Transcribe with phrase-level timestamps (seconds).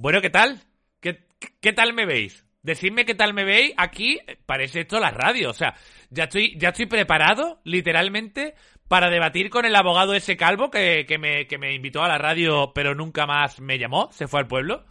[0.00, 0.62] Bueno, ¿qué tal?
[1.00, 1.26] ¿Qué,
[1.60, 2.46] qué tal me veis?
[2.62, 3.74] Decidme qué tal me veis.
[3.76, 5.50] Aquí parece esto la radio.
[5.50, 5.74] O sea,
[6.08, 8.54] ya estoy, ya estoy preparado, literalmente,
[8.86, 12.16] para debatir con el abogado ese calvo que, que, me, que me invitó a la
[12.16, 14.08] radio, pero nunca más me llamó.
[14.12, 14.86] Se fue al pueblo.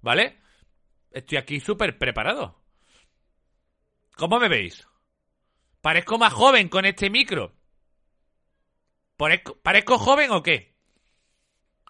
[0.00, 0.38] ¿Vale?
[1.10, 2.62] Estoy aquí súper preparado.
[4.14, 4.86] ¿Cómo me veis?
[5.80, 7.52] ¿Parezco más joven con este micro?
[9.16, 10.71] ¿Parezco, ¿Parezco joven o qué?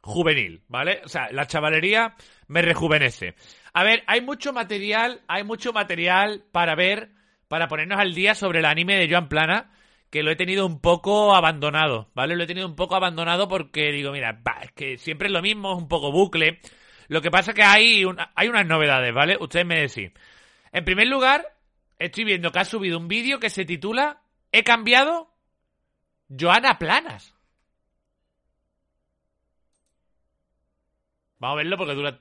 [0.02, 1.00] Juvenil, ¿vale?
[1.04, 2.16] O sea, la chavalería
[2.48, 3.34] me rejuvenece.
[3.72, 7.10] A ver, hay mucho material, hay mucho material para ver,
[7.48, 9.70] para ponernos al día sobre el anime de Joan Plana,
[10.10, 12.36] que lo he tenido un poco abandonado, ¿vale?
[12.36, 15.72] Lo he tenido un poco abandonado porque digo, mira, es que siempre es lo mismo,
[15.72, 16.60] es un poco bucle.
[17.08, 19.36] Lo que pasa es que hay, hay unas novedades, ¿vale?
[19.40, 20.10] Ustedes me decís.
[20.72, 21.46] En primer lugar,
[21.98, 25.32] estoy viendo que ha subido un vídeo que se titula He cambiado
[26.28, 27.34] Joana Planas.
[31.42, 32.20] Vamos a verlo porque dura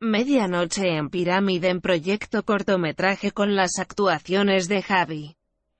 [0.00, 5.36] Medianoche en Pirámide en proyecto cortometraje con las actuaciones de Javi.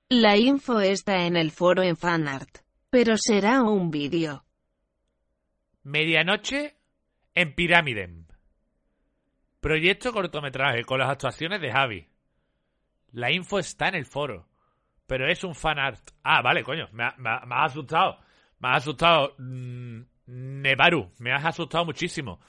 [0.07, 2.59] La info está en el foro en Fanart,
[2.91, 4.45] pero será un vídeo.
[5.81, 6.77] Medianoche
[7.33, 8.25] en Pirámide.
[9.59, 12.07] Proyecto cortometraje con las actuaciones de Javi.
[13.11, 14.47] La info está en el foro,
[15.07, 16.11] pero es un fanart.
[16.23, 18.19] Ah, vale, coño, me, ha, asustado.
[18.59, 19.35] Me ha asustado.
[19.37, 22.39] Mm, Nevaru, me has asustado muchísimo.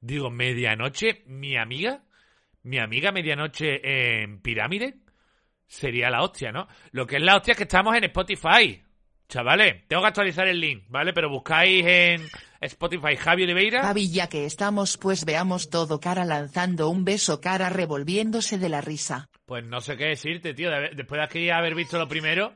[0.00, 2.02] Digo, medianoche, mi amiga,
[2.64, 4.96] mi amiga medianoche en pirámide,
[5.66, 6.68] sería la hostia, ¿no?
[6.90, 8.82] Lo que es la hostia es que estamos en Spotify.
[9.28, 11.12] Chavales, tengo que actualizar el link, ¿vale?
[11.14, 12.28] Pero buscáis en
[12.66, 13.82] Spotify Javi Oliveira.
[13.82, 18.80] Javi, ya que estamos, pues veamos todo cara lanzando un beso, cara revolviéndose de la
[18.80, 19.28] risa.
[19.46, 20.70] Pues no sé qué decirte, tío.
[20.70, 22.54] Después de aquí haber visto lo primero.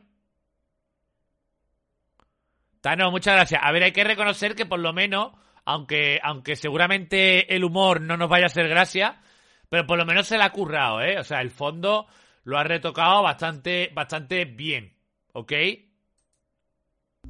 [2.81, 3.61] Tano, muchas gracias.
[3.65, 5.33] A ver, hay que reconocer que por lo menos
[5.67, 9.21] aunque, aunque seguramente el humor no nos vaya a hacer gracia,
[9.69, 11.19] pero por lo menos se la ha currado, ¿eh?
[11.19, 12.07] O sea, el fondo
[12.45, 14.97] lo ha retocado bastante, bastante bien,
[15.33, 15.53] ¿ok?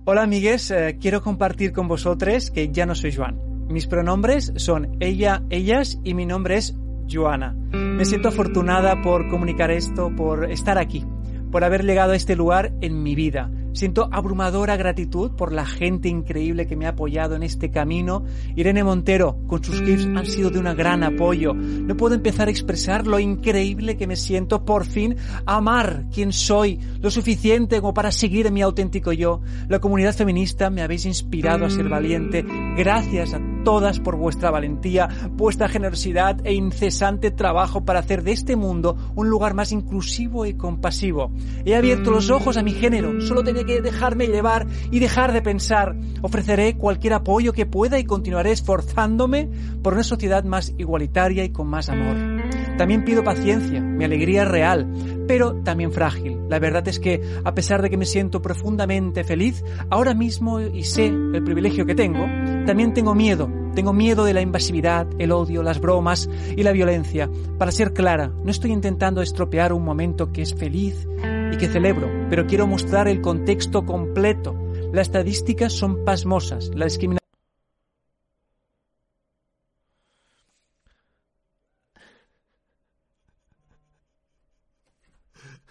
[0.04, 3.40] Hola amigues, eh, quiero compartir con vosotros que ya no soy Joan.
[3.68, 6.76] Mis pronombres son ella, ellas y mi nombre es
[7.10, 7.54] Joana.
[7.72, 11.04] Me siento afortunada por comunicar esto, por estar aquí,
[11.50, 13.50] por haber llegado a este lugar en mi vida.
[13.76, 18.24] Siento abrumadora gratitud por la gente increíble que me ha apoyado en este camino.
[18.54, 21.52] Irene Montero, con sus clips han sido de un gran apoyo.
[21.52, 26.80] No puedo empezar a expresar lo increíble que me siento por fin amar quien soy,
[27.02, 29.42] lo suficiente como para seguir mi auténtico yo.
[29.68, 32.46] La comunidad feminista me habéis inspirado a ser valiente.
[32.78, 38.54] Gracias a todas por vuestra valentía, vuestra generosidad e incesante trabajo para hacer de este
[38.54, 41.32] mundo un lugar más inclusivo y compasivo.
[41.64, 45.42] He abierto los ojos a mi género, solo tenía que dejarme llevar y dejar de
[45.42, 45.96] pensar.
[46.22, 49.50] Ofreceré cualquier apoyo que pueda y continuaré esforzándome
[49.82, 52.35] por una sociedad más igualitaria y con más amor.
[52.76, 54.86] También pido paciencia, mi alegría es real,
[55.26, 56.38] pero también frágil.
[56.48, 60.84] La verdad es que, a pesar de que me siento profundamente feliz, ahora mismo y
[60.84, 62.26] sé el privilegio que tengo,
[62.66, 63.50] también tengo miedo.
[63.74, 67.30] Tengo miedo de la invasividad, el odio, las bromas y la violencia.
[67.58, 71.06] Para ser clara, no estoy intentando estropear un momento que es feliz
[71.52, 74.54] y que celebro, pero quiero mostrar el contexto completo.
[74.92, 76.70] Las estadísticas son pasmosas.
[76.74, 77.25] La discriminación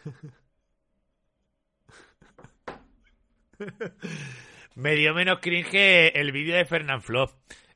[4.75, 7.29] me dio menos cringe el vídeo de Fernand Flo.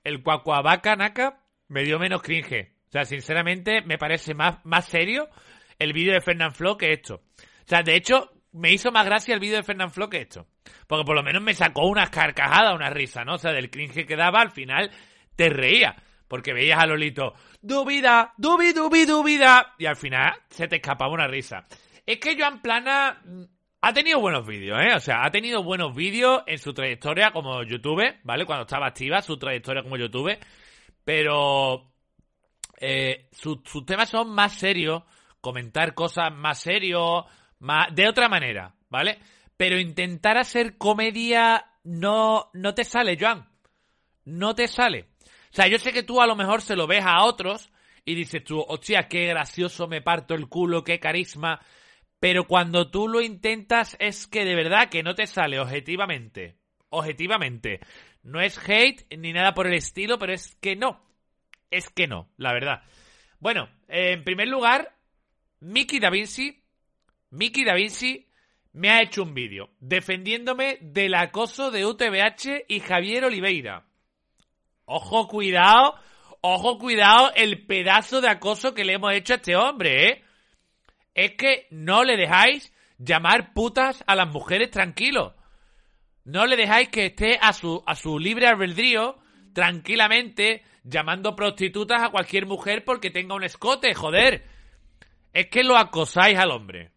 [0.03, 2.73] El Cuacuabaca Naka me dio menos cringe.
[2.87, 5.29] O sea, sinceramente, me parece más, más serio
[5.77, 7.15] el vídeo de Fernand Flo que esto.
[7.15, 10.47] O sea, de hecho, me hizo más gracia el vídeo de Fernand Flo que esto.
[10.87, 13.35] Porque por lo menos me sacó unas carcajadas, una risa, ¿no?
[13.35, 14.91] O sea, del cringe que daba, al final
[15.35, 15.95] te reía.
[16.27, 19.73] Porque veías a Lolito, dubida, dubi, dubi, dubida.
[19.79, 21.65] Y al final se te escapaba una risa.
[22.09, 23.43] Es que Joan Plana mm,
[23.81, 24.95] ha tenido buenos vídeos, ¿eh?
[24.95, 28.47] O sea, ha tenido buenos vídeos en su trayectoria como YouTube, ¿vale?
[28.47, 30.35] Cuando estaba activa su trayectoria como YouTube.
[31.03, 31.91] Pero
[32.79, 35.03] eh, sus temas son más serios,
[35.39, 37.25] comentar cosas más serios,
[37.59, 39.19] más, de otra manera, ¿vale?
[39.55, 43.47] Pero intentar hacer comedia no, no te sale, Joan.
[44.25, 45.09] No te sale.
[45.51, 47.69] O sea, yo sé que tú a lo mejor se lo ves a otros
[48.03, 51.61] y dices tú, hostia, qué gracioso, me parto el culo, qué carisma.
[52.19, 56.57] Pero cuando tú lo intentas es que de verdad que no te sale objetivamente.
[56.89, 57.79] Objetivamente.
[58.23, 61.01] No es hate ni nada por el estilo, pero es que no.
[61.71, 62.83] Es que no, la verdad.
[63.39, 64.95] Bueno, en primer lugar,
[65.61, 66.61] Mickey Da Vinci.
[67.29, 68.27] Mickey Da Vinci
[68.73, 73.85] me ha hecho un vídeo defendiéndome del acoso de UTBH y Javier Oliveira.
[74.85, 75.95] Ojo, cuidado,
[76.41, 80.23] ojo, cuidado el pedazo de acoso que le hemos hecho a este hombre, ¿eh?
[81.13, 85.33] Es que no le dejáis llamar putas a las mujeres tranquilos.
[86.25, 89.17] No le dejáis que esté a su, a su libre albedrío,
[89.53, 94.45] tranquilamente, llamando prostitutas a cualquier mujer porque tenga un escote, joder.
[95.33, 96.91] Es que lo acosáis al hombre.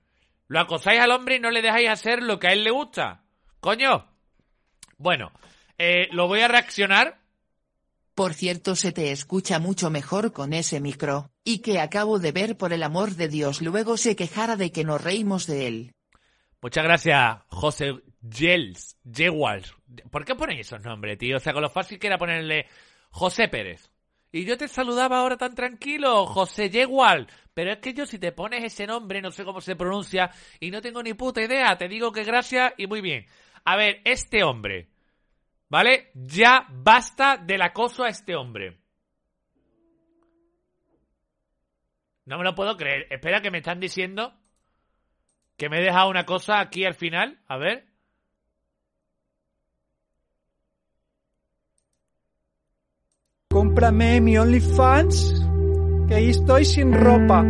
[0.49, 3.23] Lo acosáis al hombre y no le dejáis hacer lo que a él le gusta.
[3.61, 4.06] Coño.
[4.99, 5.32] Bueno,
[5.79, 7.22] eh, lo voy a reaccionar.
[8.14, 12.59] Por cierto, se te escucha mucho mejor con ese micro, y que acabo de ver
[12.59, 15.93] por el amor de Dios luego se quejara de que nos reímos de él.
[16.61, 17.94] Muchas gracias, José
[18.31, 19.75] Gels, Jewals.
[20.11, 21.38] ¿Por qué ponéis esos nombres, tío?
[21.38, 22.67] O sea, con lo fácil que era ponerle
[23.11, 23.91] José Pérez.
[24.31, 27.29] Y yo te saludaba ahora tan tranquilo, José Yegual.
[27.55, 30.31] Pero es que yo si te pones ese nombre, no sé cómo se pronuncia,
[30.61, 33.26] y no tengo ni puta idea, te digo que gracias y muy bien.
[33.65, 34.88] A ver, este hombre,
[35.73, 36.11] ¿vale?
[36.13, 38.79] Ya basta del acoso a este hombre.
[42.27, 43.07] No me lo puedo creer.
[43.11, 44.35] Espera que me están diciendo
[45.57, 47.41] que me he dejado una cosa aquí al final.
[47.49, 47.87] A ver.
[53.49, 55.47] Cómprame mi OnlyFans,
[56.07, 57.43] que ahí estoy sin ropa.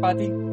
[0.00, 0.47] Pati.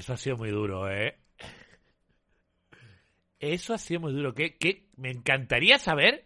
[0.00, 1.18] Eso ha sido muy duro, ¿eh?
[3.38, 4.32] Eso ha sido muy duro.
[4.96, 6.24] Me encantaría saber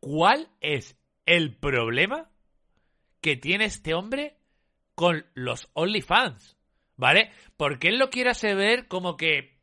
[0.00, 2.28] cuál es el problema
[3.22, 4.36] que tiene este hombre
[4.94, 6.58] con los OnlyFans,
[6.96, 7.30] ¿vale?
[7.56, 9.60] Porque él lo quiere hacer ver como que...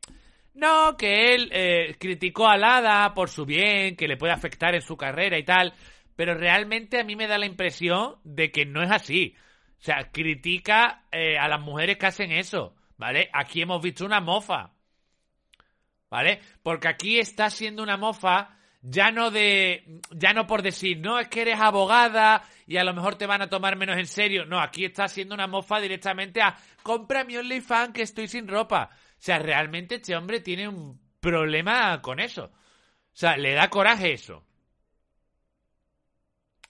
[0.54, 4.82] No, que él eh, criticó a Lada por su bien, que le puede afectar en
[4.82, 5.74] su carrera y tal,
[6.16, 9.36] pero realmente a mí me da la impresión de que no es así.
[9.78, 12.74] O sea, critica eh, a las mujeres que hacen eso.
[12.96, 13.30] ¿Vale?
[13.32, 14.72] Aquí hemos visto una mofa,
[16.10, 16.40] ¿vale?
[16.62, 18.56] Porque aquí está siendo una mofa
[18.86, 22.92] ya no de, ya no por decir, no, es que eres abogada y a lo
[22.92, 24.44] mejor te van a tomar menos en serio.
[24.44, 28.90] No, aquí está siendo una mofa directamente a, compra mi OnlyFans que estoy sin ropa.
[28.92, 32.44] O sea, realmente este hombre tiene un problema con eso.
[32.44, 34.44] O sea, le da coraje eso.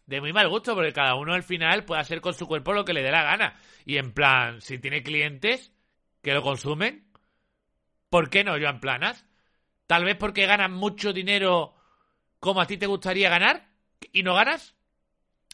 [0.06, 2.84] De muy mal gusto, porque cada uno al final puede hacer con su cuerpo lo
[2.84, 3.58] que le dé la gana.
[3.84, 5.72] Y en plan, si tiene clientes,
[6.24, 7.06] que lo consumen.
[8.10, 9.24] ¿Por qué no, Joan Planas?
[9.86, 11.74] Tal vez porque ganan mucho dinero
[12.40, 13.68] como a ti te gustaría ganar
[14.12, 14.74] y no ganas.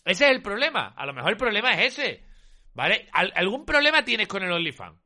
[0.05, 0.95] Ese es el problema.
[0.97, 2.25] A lo mejor el problema es ese.
[2.73, 3.09] ¿Vale?
[3.13, 4.97] algún problema tienes con el OnlyFans.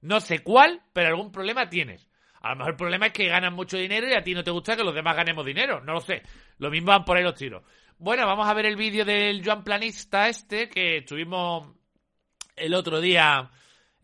[0.00, 2.08] No sé cuál, pero algún problema tienes.
[2.40, 4.50] A lo mejor el problema es que ganan mucho dinero y a ti no te
[4.50, 5.80] gusta que los demás ganemos dinero.
[5.80, 6.22] No lo sé.
[6.58, 7.62] Lo mismo van por ahí los tiros.
[7.98, 11.74] Bueno, vamos a ver el vídeo del Joan Planista este que estuvimos
[12.56, 13.50] el otro día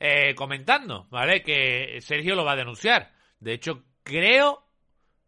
[0.01, 1.43] eh, comentando, ¿vale?
[1.43, 3.13] Que Sergio lo va a denunciar.
[3.39, 4.65] De hecho, creo,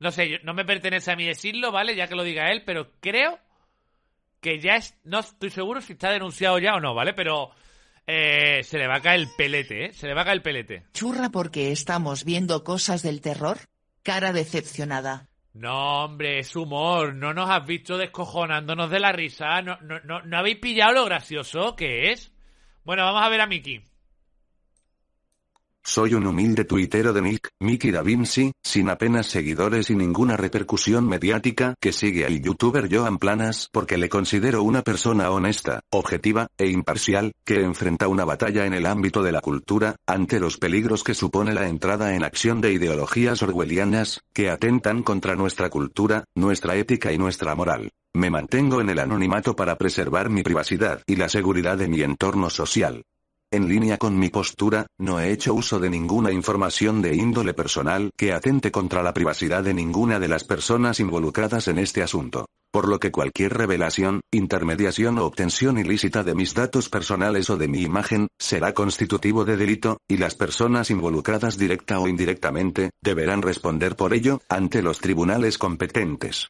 [0.01, 1.95] no sé, no me pertenece a mí decirlo, ¿vale?
[1.95, 3.39] Ya que lo diga él, pero creo
[4.41, 7.13] que ya es, no estoy seguro si está denunciado ya o no, ¿vale?
[7.13, 7.51] Pero
[8.07, 9.93] eh, se le va a caer el pelete, ¿eh?
[9.93, 10.85] Se le va a caer el pelete.
[10.95, 13.59] Churra porque estamos viendo cosas del terror.
[14.03, 15.29] Cara decepcionada.
[15.53, 17.15] No, hombre, es humor.
[17.15, 19.61] No nos has visto descojonándonos de la risa.
[19.61, 22.33] No, no, no, ¿no habéis pillado lo gracioso que es.
[22.85, 23.92] Bueno, vamos a ver a Miki.
[25.85, 31.09] Soy un humilde tuitero de Nick, Mickey Da Vinci, sin apenas seguidores y ninguna repercusión
[31.09, 36.69] mediática, que sigue al youtuber Joan Planas porque le considero una persona honesta, objetiva, e
[36.69, 41.15] imparcial, que enfrenta una batalla en el ámbito de la cultura, ante los peligros que
[41.15, 47.13] supone la entrada en acción de ideologías orwellianas, que atentan contra nuestra cultura, nuestra ética
[47.13, 47.91] y nuestra moral.
[48.15, 52.51] Me mantengo en el anonimato para preservar mi privacidad y la seguridad de mi entorno
[52.51, 53.03] social.
[53.53, 58.11] En línea con mi postura, no he hecho uso de ninguna información de índole personal
[58.17, 62.47] que atente contra la privacidad de ninguna de las personas involucradas en este asunto.
[62.71, 67.69] Por lo que cualquier revelación, intermediación o obtención ilícita de mis datos personales o de
[67.69, 73.97] mi imagen, será constitutivo de delito, y las personas involucradas directa o indirectamente, deberán responder
[73.97, 76.49] por ello, ante los tribunales competentes.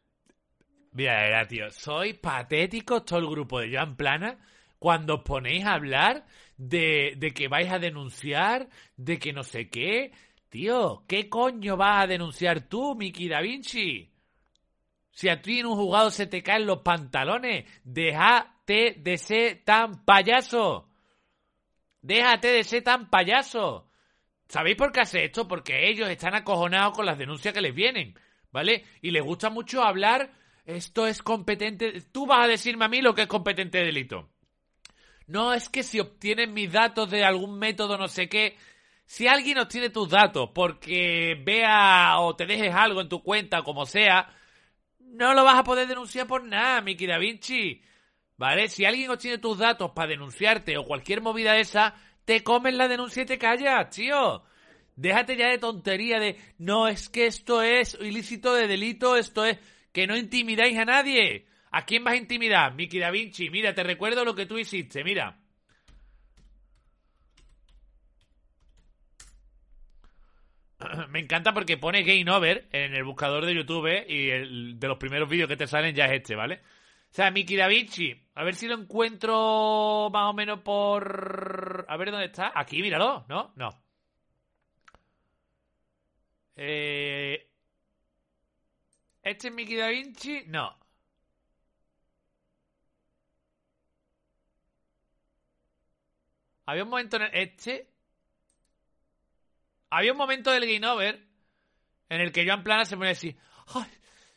[0.92, 4.38] Mira, era, tío, soy patético todo el grupo de Joan Plana
[4.82, 9.70] cuando os ponéis a hablar de, de que vais a denunciar, de que no sé
[9.70, 10.10] qué.
[10.48, 14.10] Tío, ¿qué coño vas a denunciar tú, Miki Da Vinci?
[15.12, 20.04] Si a ti en un jugado se te caen los pantalones, déjate de ser tan
[20.04, 20.88] payaso.
[22.00, 23.88] Déjate de ser tan payaso.
[24.48, 25.46] ¿Sabéis por qué hace esto?
[25.46, 28.18] Porque ellos están acojonados con las denuncias que les vienen,
[28.50, 28.84] ¿vale?
[29.00, 30.32] Y les gusta mucho hablar,
[30.64, 34.31] esto es competente, tú vas a decirme a mí lo que es competente de delito.
[35.26, 38.56] No, es que si obtienen mis datos de algún método, no sé qué,
[39.06, 43.86] si alguien obtiene tus datos porque vea o te dejes algo en tu cuenta, como
[43.86, 44.34] sea,
[44.98, 47.82] no lo vas a poder denunciar por nada, Miki Da Vinci.
[48.38, 48.68] ¿Vale?
[48.68, 53.22] Si alguien obtiene tus datos para denunciarte o cualquier movida esa, te comen la denuncia
[53.22, 54.42] y te callas, tío.
[54.96, 59.58] Déjate ya de tontería de, no, es que esto es ilícito de delito, esto es
[59.92, 61.46] que no intimidáis a nadie.
[61.72, 62.74] ¿A quién vas a intimidar?
[62.74, 65.38] Miki Da Vinci, mira, te recuerdo lo que tú hiciste, mira.
[71.08, 74.98] Me encanta porque pone Game Over en el buscador de YouTube y el de los
[74.98, 76.56] primeros vídeos que te salen ya es este, ¿vale?
[77.10, 81.86] O sea, Miki Da Vinci, a ver si lo encuentro más o menos por...
[81.88, 82.52] A ver dónde está.
[82.54, 83.52] Aquí, míralo, ¿no?
[83.56, 83.70] No.
[86.56, 87.48] Eh...
[89.22, 90.44] ¿Este es Miki Da Vinci?
[90.48, 90.81] No.
[96.72, 97.34] Había un momento en el...
[97.34, 97.86] Este...
[99.90, 101.22] Había un momento del Game Over
[102.08, 103.36] en el que Joan Plana se pone así,
[103.74, 103.90] ¡ay!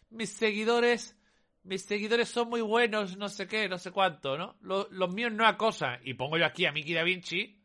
[0.09, 1.17] Mis seguidores,
[1.63, 4.57] mis seguidores son muy buenos, no sé qué, no sé cuánto, ¿no?
[4.61, 6.01] Los, míos no acosan.
[6.03, 7.57] Y pongo yo aquí a Miki Da Vinci.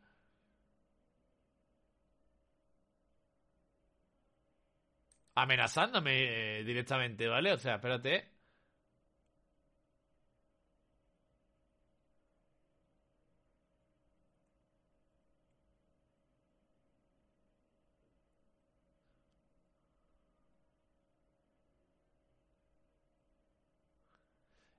[5.35, 7.51] Amenazándome eh, directamente, ¿vale?
[7.51, 8.30] O sea, espérate.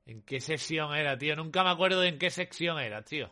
[0.07, 1.35] ¿En qué sección era, tío?
[1.37, 3.31] Nunca me acuerdo de en qué sección era, tío.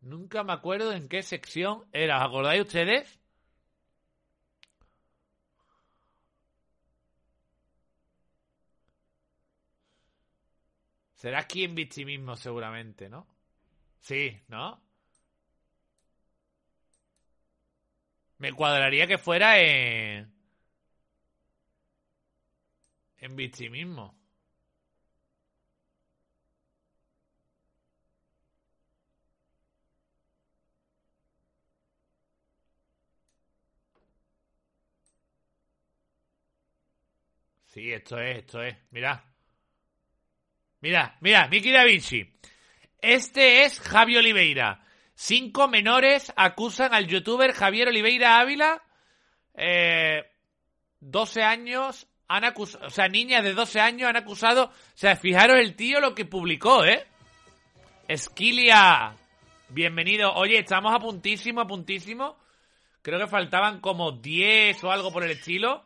[0.00, 2.16] Nunca me acuerdo en qué sección era.
[2.18, 3.20] ¿Os acordáis ustedes?
[11.14, 13.26] Será aquí en victimismo seguramente, ¿no?
[14.00, 14.80] Sí, ¿no?
[18.38, 20.35] Me cuadraría que fuera en...
[23.18, 24.14] En victimismo.
[37.76, 38.74] Sí, esto es, esto es.
[38.90, 39.22] Mira.
[40.80, 42.26] Mira, mira, Miki Da Vinci.
[43.02, 44.82] Este es Javi Oliveira.
[45.14, 48.82] Cinco menores acusan al youtuber Javier Oliveira Ávila.
[49.54, 50.24] Eh,
[51.00, 55.58] 12 años han acusado, o sea, niñas de 12 años han acusado, o sea, fijaros
[55.58, 57.06] el tío lo que publicó, ¿eh?
[58.08, 59.16] Esquilia,
[59.68, 60.32] bienvenido.
[60.34, 62.36] Oye, estamos a puntísimo, a puntísimo.
[63.02, 65.84] Creo que faltaban como 10 o algo por el estilo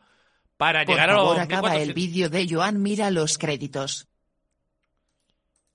[0.56, 1.88] para Por llegar a los acaba 1400.
[1.88, 4.08] el vídeo de Joan, mira los créditos.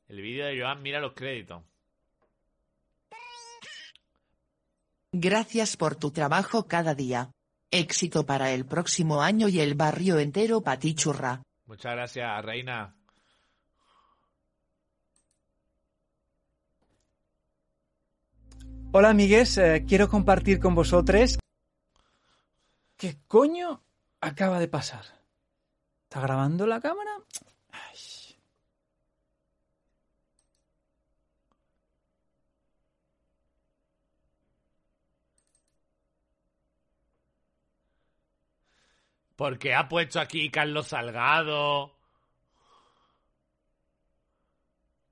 [0.07, 1.63] El vídeo de Joan, mira los créditos.
[5.11, 7.31] Gracias por tu trabajo cada día.
[7.75, 11.41] Éxito para el próximo año y el barrio entero patichurra.
[11.65, 12.95] Muchas gracias, Reina.
[18.93, 21.37] Hola amigues, eh, quiero compartir con vosotros...
[22.95, 23.83] ¿Qué coño
[24.21, 25.03] acaba de pasar?
[26.03, 27.11] ¿Está grabando la cámara?
[39.35, 41.95] Porque ha puesto aquí Carlos Salgado.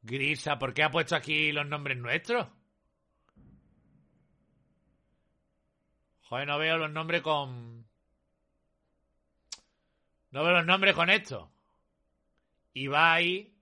[0.02, 2.48] Grisa, ¿por qué ha puesto aquí los nombres nuestros?
[6.24, 7.86] Joder, no veo los nombres con.
[10.32, 11.52] No veo los nombres con esto.
[12.74, 13.54] Ibai.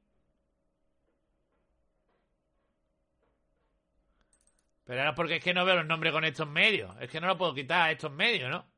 [4.86, 6.96] Pero ahora porque es que no veo los nombres con estos medios.
[7.02, 8.71] Es que no lo puedo quitar a estos medios, ¿no?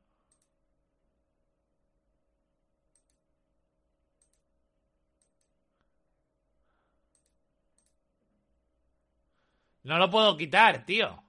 [9.84, 11.22] No lo puedo quitar, tío.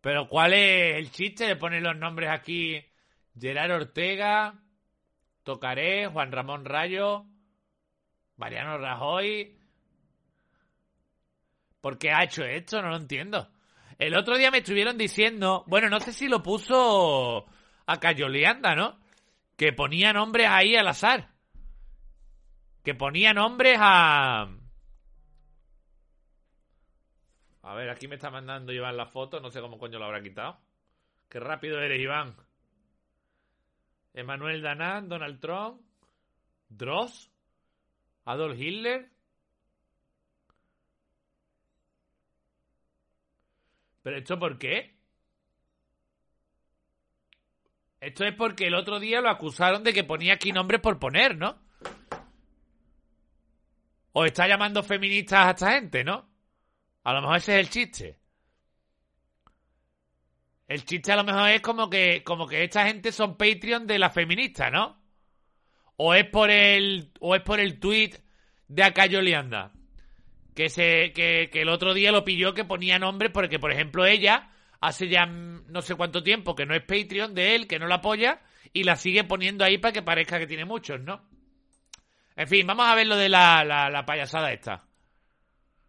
[0.00, 2.82] Pero ¿cuál es el chiste de poner los nombres aquí?
[3.38, 4.54] Gerard Ortega,
[5.42, 7.26] Tocaré, Juan Ramón Rayo,
[8.36, 9.56] Mariano Rajoy.
[11.80, 12.80] ¿Por qué ha hecho esto?
[12.80, 13.50] No lo entiendo.
[13.98, 17.46] El otro día me estuvieron diciendo, bueno, no sé si lo puso
[17.86, 19.00] a Cayolianda, ¿no?
[19.56, 21.37] Que ponía nombres ahí al azar.
[22.84, 24.48] Que ponía nombres a...
[27.62, 30.22] A ver, aquí me está mandando Iván la foto, no sé cómo coño lo habrá
[30.22, 30.58] quitado.
[31.28, 32.34] Qué rápido eres, Iván.
[34.14, 35.82] Emanuel Danán, Donald Trump,
[36.68, 37.30] Dross,
[38.24, 39.10] Adolf Hitler.
[44.02, 44.96] ¿Pero esto por qué?
[48.00, 51.36] Esto es porque el otro día lo acusaron de que ponía aquí nombres por poner,
[51.36, 51.58] ¿no?
[54.18, 56.28] O está llamando feministas a esta gente, ¿no?
[57.04, 58.18] A lo mejor ese es el chiste.
[60.66, 63.96] El chiste a lo mejor es como que, como que esta gente son Patreon de
[64.00, 65.00] las feministas, ¿no?
[65.94, 68.14] O es por el, o es por el tweet
[68.66, 69.70] de Acayo Lianda.
[70.52, 74.04] Que, se, que, que el otro día lo pilló que ponía nombres porque, por ejemplo,
[74.04, 77.86] ella hace ya no sé cuánto tiempo que no es Patreon de él, que no
[77.86, 81.22] la apoya, y la sigue poniendo ahí para que parezca que tiene muchos, ¿no?
[82.38, 84.80] En fin, vamos a ver lo de la, la, la payasada esta.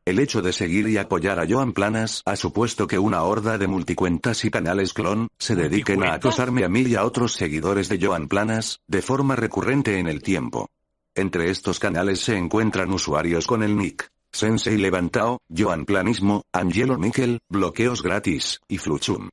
[0.04, 3.68] El hecho de seguir y apoyar a Joan Planas ha supuesto que una horda de
[3.68, 8.04] multicuentas y canales clon se dediquen a acosarme a mí y a otros seguidores de
[8.04, 10.72] Joan Planas, de forma recurrente en el tiempo.
[11.14, 17.42] Entre estos canales se encuentran usuarios con el nick Sensei Levantao, Joan Planismo, Angelo Miquel,
[17.48, 19.30] Bloqueos Gratis, y Fluchum.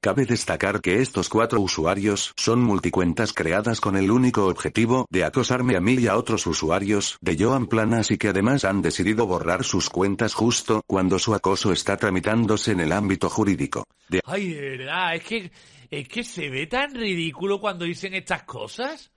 [0.00, 5.76] Cabe destacar que estos cuatro usuarios son multicuentas creadas con el único objetivo de acosarme
[5.76, 9.64] a mí y a otros usuarios de Joan Planas y que además han decidido borrar
[9.64, 13.84] sus cuentas justo cuando su acoso está tramitándose en el ámbito jurídico.
[14.24, 15.50] Ay, de verdad, es que,
[15.90, 19.10] es que se ve tan ridículo cuando dicen estas cosas.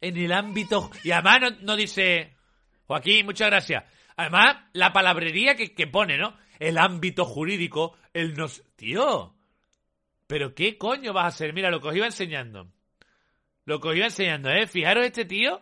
[0.00, 0.90] En el ámbito.
[1.04, 2.36] Y además no, no dice.
[2.86, 3.84] Joaquín, muchas gracias.
[4.16, 6.36] Además, la palabrería que, que pone, ¿no?
[6.58, 8.64] El ámbito jurídico, el nos.
[8.74, 9.36] Tío.
[10.32, 11.52] Pero qué coño vas a hacer.
[11.52, 12.66] Mira, lo que os iba enseñando.
[13.66, 14.66] Lo que os iba enseñando, ¿eh?
[14.66, 15.60] Fijaros este tío.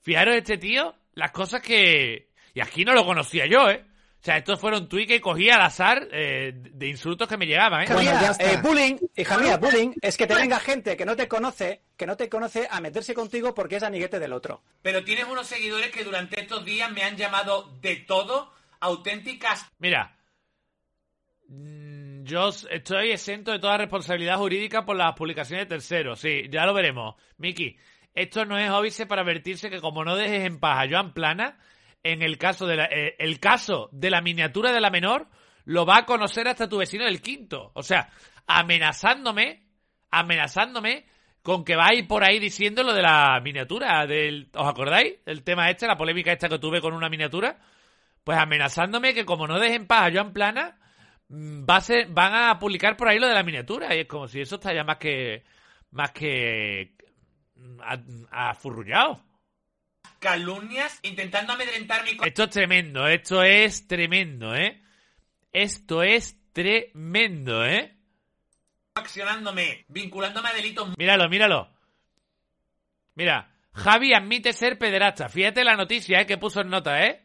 [0.00, 0.96] Fijaros este tío.
[1.14, 2.32] Las cosas que.
[2.54, 3.84] Y aquí no lo conocía yo, ¿eh?
[3.86, 7.82] O sea, estos fueron tweets que cogía al azar eh, de insultos que me llegaban,
[7.82, 7.86] ¿eh?
[7.86, 8.52] Bueno, Hija ya mía, está.
[8.52, 12.06] eh, bullying, hija mía, bullying es que te venga gente que no te conoce, que
[12.06, 14.64] no te conoce a meterse contigo porque es amiguete del otro.
[14.82, 20.16] Pero tienes unos seguidores que durante estos días me han llamado de todo, auténticas Mira,
[22.22, 26.20] yo estoy exento de toda responsabilidad jurídica por las publicaciones de terceros.
[26.20, 27.16] Sí, ya lo veremos.
[27.38, 27.76] Miki,
[28.14, 31.58] esto no es óbice para advertirse que como no dejes en paz a Joan Plana,
[32.02, 35.28] en el caso de la, eh, el caso de la miniatura de la menor,
[35.64, 37.70] lo va a conocer hasta tu vecino del quinto.
[37.74, 38.10] O sea,
[38.46, 39.62] amenazándome,
[40.10, 41.06] amenazándome
[41.42, 44.06] con que va por ahí diciendo lo de la miniatura.
[44.06, 45.14] Del, ¿Os acordáis?
[45.26, 47.58] El tema este, la polémica esta que tuve con una miniatura.
[48.24, 50.78] Pues amenazándome que como no dejen paz a Joan Plana,
[51.32, 53.94] va a ser, van a publicar por ahí lo de la miniatura.
[53.94, 55.42] Y es como si eso está ya más que.
[55.90, 56.94] más que.
[57.56, 59.24] mm, afurrullado.
[60.18, 64.82] calumnias intentando amedrentar mi Esto es tremendo, esto es tremendo, ¿eh?
[65.52, 67.96] Esto es tremendo, ¿eh?
[68.94, 71.70] accionándome, vinculándome a delitos Míralo, míralo.
[73.14, 75.28] Mira, Javi admite ser pederasta.
[75.28, 76.26] Fíjate la noticia, ¿eh?
[76.26, 77.21] Que puso en nota, ¿eh?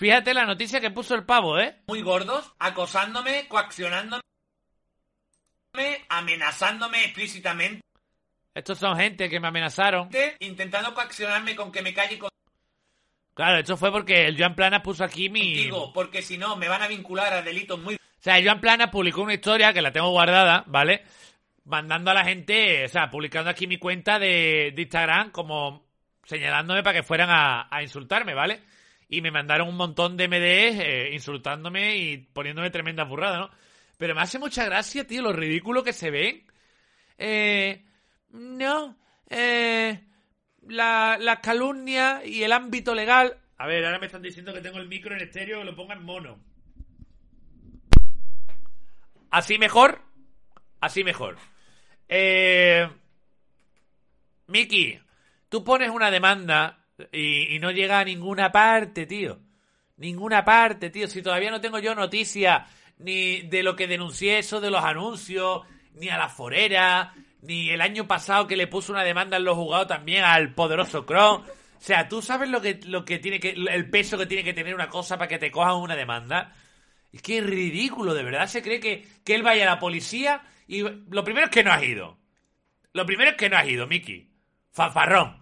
[0.00, 1.76] Fíjate la noticia que puso el pavo, ¿eh?
[1.88, 4.22] muy gordos, acosándome, coaccionándome,
[6.08, 7.82] amenazándome explícitamente,
[8.54, 10.08] Estos son gente que me amenazaron.
[10.38, 12.18] intentando coaccionarme con que me calle
[13.34, 15.54] Claro, esto fue porque el Joan Plana puso aquí mi...
[15.56, 18.90] contigo, porque si no me van a vincular a delitos muy O sea, Joan Plana
[18.90, 21.04] publicó una historia que la tengo guardada, ¿vale?
[21.64, 25.84] Mandando a la gente, o sea, publicando aquí mi cuenta de, de Instagram como
[26.24, 28.62] señalándome para que fueran a, a insultarme, ¿vale?
[29.10, 33.50] Y me mandaron un montón de MDs eh, insultándome y poniéndome tremenda burrada, ¿no?
[33.98, 36.46] Pero me hace mucha gracia, tío, lo ridículo que se ven.
[37.18, 37.84] Eh,
[38.30, 38.96] no,
[39.28, 40.00] eh,
[40.68, 43.36] la, la calumnia y el ámbito legal.
[43.58, 45.94] A ver, ahora me están diciendo que tengo el micro en estéreo que lo ponga
[45.94, 46.38] en mono.
[49.30, 50.00] Así mejor.
[50.80, 51.36] Así mejor.
[52.08, 52.88] Eh,
[54.46, 54.98] Miki,
[55.48, 56.79] tú pones una demanda
[57.12, 59.38] y, no llega a ninguna parte, tío.
[59.96, 61.08] Ninguna parte, tío.
[61.08, 62.66] Si todavía no tengo yo noticia
[62.98, 65.62] ni de lo que denuncié eso de los anuncios,
[65.94, 69.56] ni a la forera, ni el año pasado que le puso una demanda en los
[69.56, 71.42] jugados también al poderoso Kron.
[71.42, 74.52] O sea, tú sabes lo que, lo que tiene que, el peso que tiene que
[74.52, 76.54] tener una cosa para que te cojan una demanda.
[77.10, 78.46] Es que es ridículo, de verdad.
[78.46, 81.72] Se cree que, que él vaya a la policía y lo primero es que no
[81.72, 82.18] has ido.
[82.92, 84.30] Lo primero es que no has ido, Miki.
[84.72, 85.39] Fanfarrón.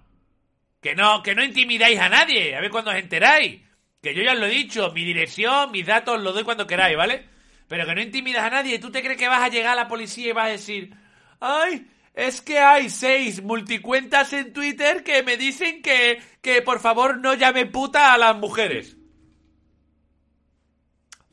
[0.81, 2.55] Que no, que no intimidáis a nadie.
[2.57, 3.63] A ver cuándo os enteráis.
[4.03, 6.67] Que yo ya os lo he dicho, mi dirección, mis datos, os los doy cuando
[6.67, 7.27] queráis, ¿vale?
[7.67, 8.79] Pero que no intimidas a nadie.
[8.79, 10.95] ¿Tú te crees que vas a llegar a la policía y vas a decir,
[11.41, 17.19] ay, es que hay seis multicuentas en Twitter que me dicen que, que por favor
[17.19, 18.97] no llame puta a las mujeres?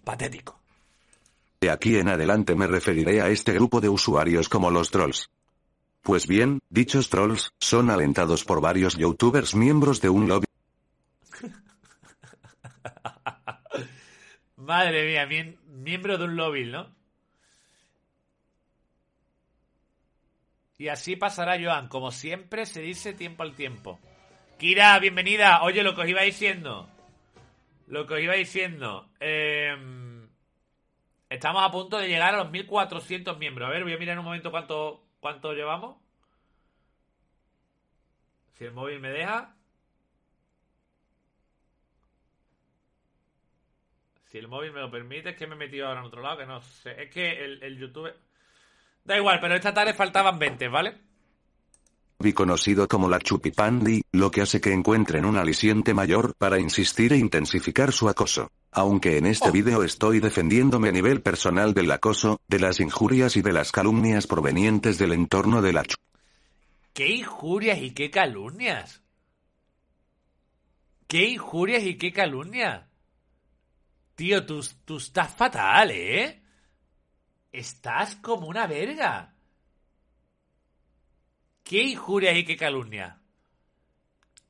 [0.03, 0.61] Patético.
[1.59, 5.31] De aquí en adelante me referiré a este grupo de usuarios como los trolls.
[6.05, 10.45] Pues bien, dichos trolls son alentados por varios youtubers miembros de un lobby
[14.55, 15.27] Madre mía,
[15.65, 16.93] miembro de un lobby, ¿no?
[20.77, 23.99] Y así pasará Joan, como siempre se dice tiempo al tiempo.
[24.59, 25.63] Kira, bienvenida.
[25.63, 26.87] Oye, lo que os iba diciendo.
[27.87, 29.09] Lo que os iba diciendo.
[29.19, 29.75] eh,
[31.29, 33.67] estamos a punto de llegar a los 1400 miembros.
[33.67, 35.97] A ver, voy a mirar en un momento cuánto, cuánto llevamos.
[38.53, 39.55] Si el móvil me deja.
[44.25, 46.37] Si el móvil me lo permite, es que me he metido ahora en otro lado,
[46.37, 47.01] que no sé.
[47.01, 48.13] Es que el, el YouTube...
[49.03, 50.95] Da igual, pero esta tarde faltaban 20, ¿vale?
[52.33, 57.17] Conocido como la Chupipandi, lo que hace que encuentren un aliciente mayor para insistir e
[57.17, 58.49] intensificar su acoso.
[58.71, 59.51] Aunque en este Oh.
[59.51, 64.27] vídeo estoy defendiéndome a nivel personal del acoso, de las injurias y de las calumnias
[64.27, 65.97] provenientes del entorno de la Chu-
[66.93, 69.01] ¡Qué injurias y qué calumnias!
[71.07, 72.83] ¡Qué injurias y qué calumnias!
[74.15, 76.41] Tío, tú, tú estás fatal, ¿eh?
[77.51, 79.34] Estás como una verga.
[81.65, 83.17] ¿Qué injurias y qué calumnias?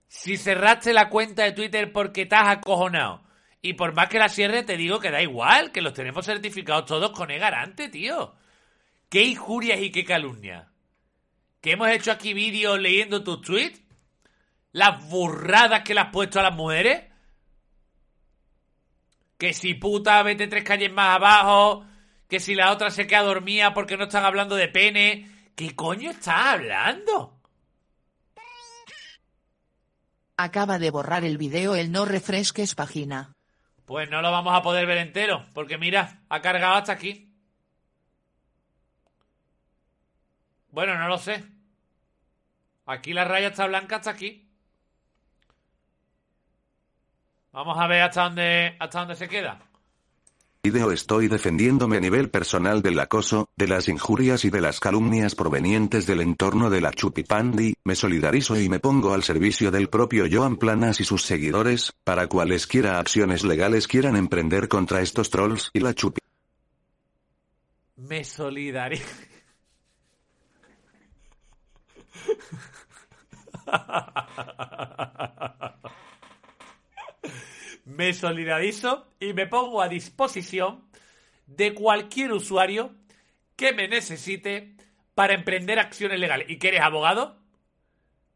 [0.08, 3.24] Si cerraste la cuenta de Twitter porque estás acojonado
[3.64, 6.86] y por más que la cierre te digo que da igual, que los tenemos certificados
[6.86, 8.36] todos con E-Garante, tío.
[9.10, 10.68] ¿Qué injurias y qué calumnias?
[11.66, 13.82] que hemos hecho aquí vídeos leyendo tus tweets,
[14.72, 17.06] las burradas que le has puesto a las mujeres,
[19.40, 21.84] que si puta vete tres calles más abajo,
[22.30, 26.12] que si la otra se queda dormida porque no están hablando de pene, ¿qué coño
[26.12, 27.40] estás hablando?
[30.38, 33.34] Acaba de borrar el video el no refresques página.
[33.86, 37.32] Pues no lo vamos a poder ver entero, porque mira, ha cargado hasta aquí.
[40.72, 41.44] Bueno, no lo sé.
[42.86, 44.46] Aquí la raya está blanca hasta aquí.
[47.52, 49.60] Vamos a ver hasta dónde, hasta dónde se queda.
[50.72, 55.36] Vídeo estoy defendiéndome a nivel personal del acoso, de las injurias y de las calumnias
[55.36, 60.26] provenientes del entorno de la Chupipandi, me solidarizo y me pongo al servicio del propio
[60.28, 65.82] Joan Planas y sus seguidores, para cualesquiera acciones legales quieran emprender contra estos trolls y
[65.82, 66.22] la Chupi.
[67.98, 69.06] Me solidarizo.
[77.86, 80.84] me solidarizo y me pongo a disposición
[81.48, 82.94] de cualquier usuario
[83.56, 84.76] que me necesite
[85.14, 86.50] para emprender acciones legales.
[86.50, 87.40] ¿Y que eres abogado?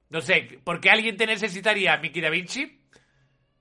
[0.09, 2.79] No sé, ¿por qué alguien te necesitaría, Miki Da Vinci?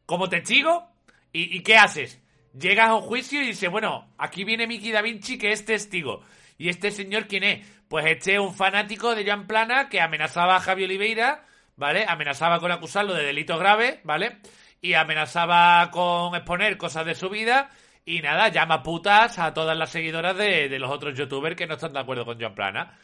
[0.09, 0.89] como testigo.
[1.31, 2.21] ¿Y, qué haces?
[2.59, 6.23] Llegas a un juicio y dices, bueno, aquí viene Miki Da Vinci que es testigo.
[6.57, 7.69] ¿Y este señor quién es?
[7.89, 11.45] Pues este es un fanático de Joan Plana que amenazaba a Javi Oliveira,
[11.77, 12.07] ¿vale?
[12.09, 14.39] Amenazaba con acusarlo de delitos graves, ¿vale?
[14.81, 17.71] Y amenazaba con exponer cosas de su vida.
[18.05, 21.75] Y nada, llama putas a todas las seguidoras de, de los otros youtubers que no
[21.75, 22.99] están de acuerdo con Joan Plana.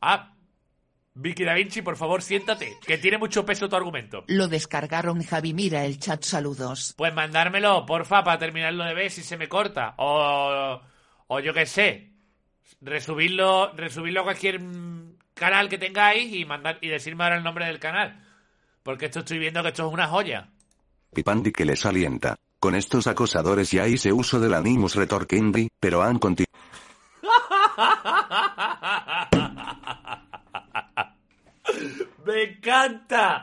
[0.00, 0.32] Ah,
[1.14, 4.24] Vicky Da Vinci, por favor, siéntate, que tiene mucho peso tu argumento.
[4.28, 6.94] Lo descargaron Javi mira el chat saludos.
[6.96, 9.94] Pues mandármelo, porfa, para terminarlo de ver si se me corta.
[9.98, 10.80] O,
[11.26, 12.10] o yo qué sé.
[12.80, 17.66] Resubirlo, resubirlo a cualquier mm, canal que tengáis y mandar y decirme ahora el nombre
[17.66, 18.21] del canal.
[18.82, 20.48] Porque esto estoy viendo que esto es una joya.
[21.14, 22.36] Pipandi que les alienta.
[22.58, 26.52] Con estos acosadores ya hice uso del Animus Retorquendi, pero han continuado.
[32.24, 33.42] Me encanta,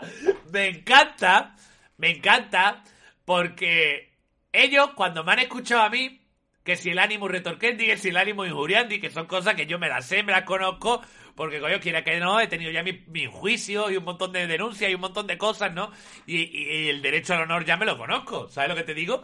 [0.51, 1.55] me encanta,
[1.97, 2.83] me encanta,
[3.25, 4.13] porque
[4.53, 6.21] ellos cuando me han escuchado a mí,
[6.63, 9.79] que si el ánimo retorquendi, que si el ánimo injuriandi, que son cosas que yo
[9.79, 11.01] me las sé, me las conozco,
[11.35, 14.45] porque coño, quiera que no, he tenido ya mi, mi juicio y un montón de
[14.45, 15.91] denuncias y un montón de cosas, ¿no?
[16.27, 19.23] Y, el derecho al honor ya me lo conozco, ¿sabes lo que te digo?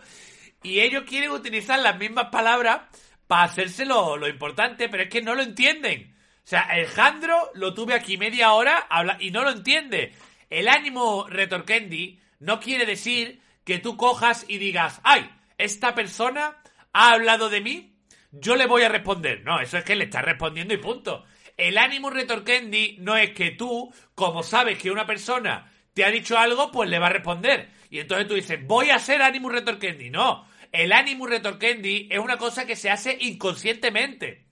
[0.63, 2.81] Y ellos quieren utilizar las mismas palabras
[3.27, 6.15] para hacerse lo, lo importante, pero es que no lo entienden.
[6.45, 8.87] O sea, el Jandro lo tuve aquí media hora
[9.19, 10.13] y no lo entiende.
[10.49, 16.55] El ánimo retorquendi no quiere decir que tú cojas y digas, ay, esta persona
[16.95, 17.93] ha hablado de mí,
[18.31, 19.43] yo le voy a responder.
[19.43, 21.25] No, eso es que le estás respondiendo y punto.
[21.57, 26.37] El ánimo retorquendi no es que tú, como sabes que una persona te ha dicho
[26.37, 27.69] algo, pues le va a responder.
[27.89, 30.09] Y entonces tú dices, voy a ser Animus Retorquendi.
[30.09, 34.45] No, el Animus Retorquendi es una cosa que se hace inconscientemente.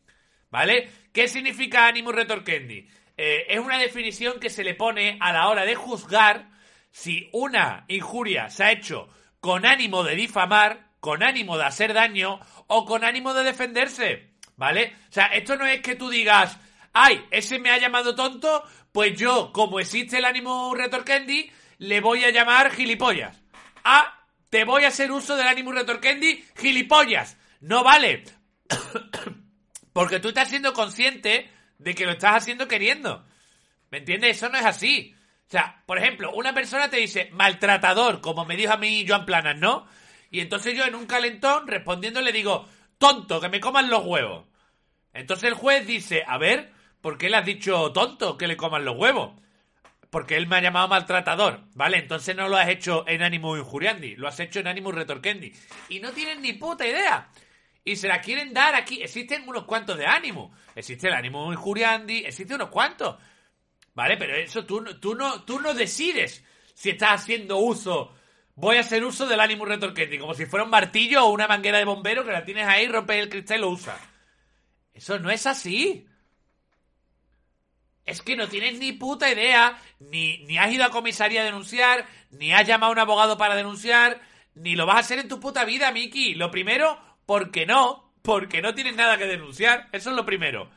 [0.50, 0.90] ¿Vale?
[1.14, 2.88] ¿Qué significa Animus Retorquendi?
[3.16, 6.50] Eh, es una definición que se le pone a la hora de juzgar
[6.92, 12.40] si una injuria se ha hecho con ánimo de difamar, con ánimo de hacer daño
[12.68, 14.30] o con ánimo de defenderse.
[14.56, 14.96] ¿Vale?
[15.10, 16.58] O sea, esto no es que tú digas,
[16.94, 18.64] ay, ese me ha llamado tonto,
[18.94, 23.38] pues yo, como existe el ánimo retorquendi, le voy a llamar gilipollas.
[23.84, 24.18] Ah,
[24.50, 27.36] te voy a hacer uso del ánimo retorquendi, gilipollas.
[27.60, 28.24] No vale.
[29.92, 33.26] Porque tú estás siendo consciente de que lo estás haciendo queriendo.
[33.92, 34.38] ¿Me entiendes?
[34.38, 35.14] Eso no es así.
[35.50, 39.26] O sea, por ejemplo, una persona te dice maltratador, como me dijo a mí Joan
[39.26, 39.86] Planas, ¿no?
[40.34, 42.68] Y entonces yo en un calentón respondiendo le digo,
[42.98, 44.48] tonto, que me coman los huevos.
[45.14, 48.84] Entonces el juez dice, a ver, ¿por qué le has dicho tonto que le coman
[48.84, 49.40] los huevos?
[50.10, 52.00] Porque él me ha llamado maltratador, ¿vale?
[52.00, 55.54] Entonces no lo has hecho en ánimo injuriandi, lo has hecho en ánimo retorquendi.
[55.90, 57.30] Y no tienen ni puta idea.
[57.86, 59.04] Y se la quieren dar aquí.
[59.04, 60.52] Existen unos cuantos de ánimo.
[60.74, 63.18] Existe el ánimo injuriandi, existen unos cuantos.
[63.94, 64.18] ¿Vale?
[64.18, 66.44] Pero eso tú, tú, no, tú no decides
[66.74, 68.16] si estás haciendo uso.
[68.56, 71.80] Voy a hacer uso del ánimo retorquendi, como si fuera un martillo o una manguera
[71.80, 74.00] de bombero que la tienes ahí, rompes el cristal y lo usas.
[74.94, 76.06] Eso no es así.
[78.06, 82.06] Es que no tienes ni puta idea, ni, ni has ido a comisaría a denunciar,
[82.30, 84.22] ni has llamado a un abogado para denunciar,
[84.54, 86.36] ni lo vas a hacer en tu puta vida, Miki.
[86.36, 89.90] Lo primero, porque no, porque no tienes nada que denunciar.
[89.94, 90.70] Eso es lo primero.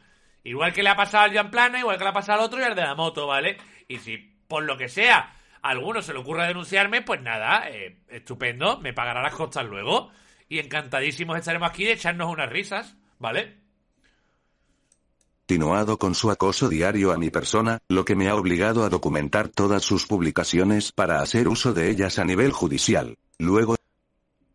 [0.44, 2.60] Igual que le ha pasado al Jan Plana, igual que le ha pasado al otro
[2.60, 3.58] y al de la moto, ¿vale?
[3.88, 5.35] Y si por lo que sea
[5.66, 10.10] a alguno se le ocurra denunciarme, pues nada, eh, estupendo, me pagará las costas luego.
[10.48, 13.66] Y encantadísimos estaremos aquí de echarnos unas risas, ¿vale?
[15.48, 19.48] continuado con su acoso diario a mi persona, lo que me ha obligado a documentar
[19.48, 23.16] todas sus publicaciones para hacer uso de ellas a nivel judicial.
[23.38, 23.76] Luego...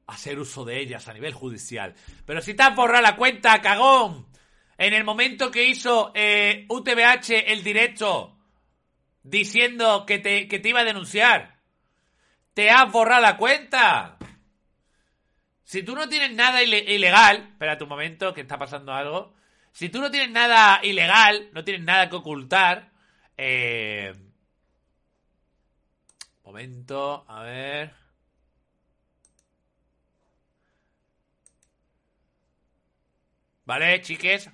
[0.07, 1.95] Hacer uso de ellas a nivel judicial.
[2.25, 4.27] Pero si te has borrado la cuenta, cagón.
[4.77, 8.40] En el momento que hizo eh, UTBH el directo
[9.23, 11.59] diciendo que te, que te iba a denunciar.
[12.53, 14.17] Te has borrado la cuenta.
[15.63, 19.33] Si tú no tienes nada ilegal, espérate un momento, que está pasando algo.
[19.71, 22.91] Si tú no tienes nada ilegal, no tienes nada que ocultar,
[23.37, 24.13] eh...
[26.43, 27.93] Momento, a ver.
[33.65, 34.49] Vale, chiques.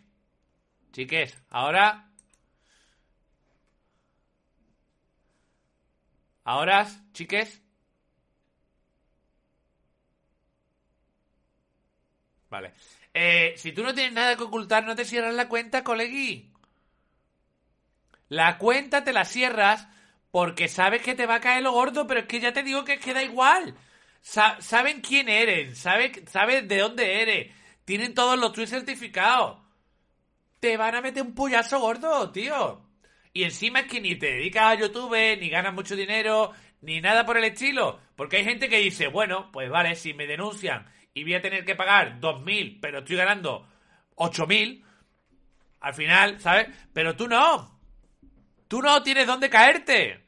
[0.91, 2.06] Chiques, ahora.
[6.47, 7.61] Ahora, chiques.
[12.49, 12.73] Vale.
[13.13, 16.53] Eh, si tú no tienes nada que ocultar, no te cierras la cuenta, colegui.
[18.29, 19.89] La cuenta te la cierras
[20.31, 22.85] porque sabes que te va a caer lo gordo, pero es que ya te digo
[22.85, 23.75] que queda igual.
[24.21, 29.59] saben quién eres, saben, de dónde eres, tienen todos los tweets certificados.
[30.61, 32.86] Te van a meter un puyazo gordo, tío.
[33.33, 37.25] Y encima es que ni te dedicas a YouTube, ni ganas mucho dinero, ni nada
[37.25, 37.99] por el estilo.
[38.15, 41.65] Porque hay gente que dice, bueno, pues vale, si me denuncian y voy a tener
[41.65, 43.67] que pagar 2.000, pero estoy ganando
[44.15, 44.83] 8.000,
[45.79, 46.67] al final, ¿sabes?
[46.93, 47.79] Pero tú no.
[48.67, 50.25] Tú no tienes dónde caerte.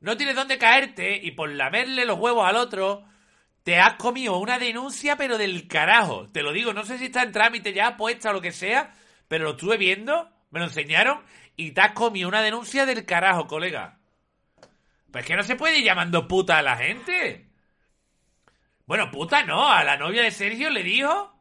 [0.00, 3.04] No tienes dónde caerte y por lamerle los huevos al otro,
[3.62, 6.28] te has comido una denuncia, pero del carajo.
[6.30, 8.94] Te lo digo, no sé si está en trámite ya, puesta o lo que sea,
[9.26, 11.20] pero lo estuve viendo, me lo enseñaron
[11.56, 13.98] y te has comido una denuncia del carajo, colega.
[15.10, 17.48] Pues que no se puede ir llamando puta a la gente.
[18.86, 21.34] Bueno, puta no, a la novia de Sergio le dijo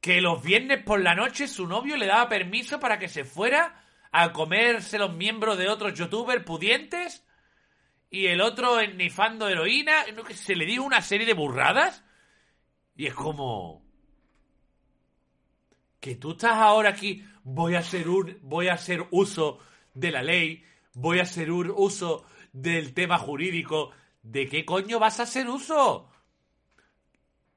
[0.00, 3.82] que los viernes por la noche su novio le daba permiso para que se fuera
[4.10, 7.26] a comerse los miembros de otros youtubers pudientes
[8.10, 12.04] y el otro ennifando heroína, se le dijo una serie de burradas
[12.94, 13.83] y es como
[16.04, 19.58] que tú estás ahora aquí, voy a hacer un voy a hacer uso
[19.94, 20.62] de la ley,
[20.92, 23.90] voy a hacer un uso del tema jurídico
[24.22, 26.10] ¿De qué coño vas a hacer uso?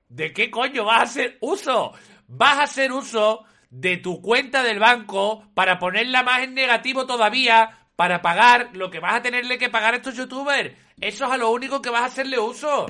[0.07, 1.91] ¿De qué coño vas a hacer uso?
[2.29, 7.89] Vas a hacer uso de tu cuenta del banco para ponerla más en negativo todavía
[7.97, 10.73] para pagar lo que vas a tenerle que pagar a estos youtubers.
[11.01, 12.85] Eso es a lo único que vas a hacerle uso.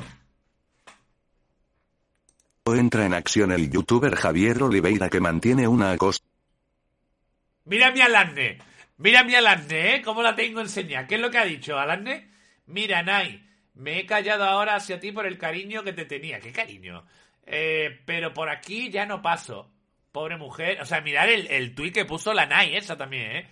[2.75, 6.21] Entra en acción el youtuber Javier Oliveira que mantiene una acoso.
[7.65, 8.58] Mira mi Alanne.
[8.97, 10.01] Mira mi Alanne, ¿eh?
[10.01, 11.08] ¿Cómo la tengo enseñada?
[11.08, 12.30] ¿Qué es lo que ha dicho Alanne?
[12.67, 13.43] Mira, Nai.
[13.75, 16.39] Me he callado ahora hacia ti por el cariño que te tenía.
[16.39, 17.06] ¿Qué cariño?
[17.45, 19.69] Eh, pero por aquí ya no paso.
[20.12, 20.82] Pobre mujer.
[20.82, 23.47] O sea, mirar el, el tuit que puso la Nai, esa también, ¿eh?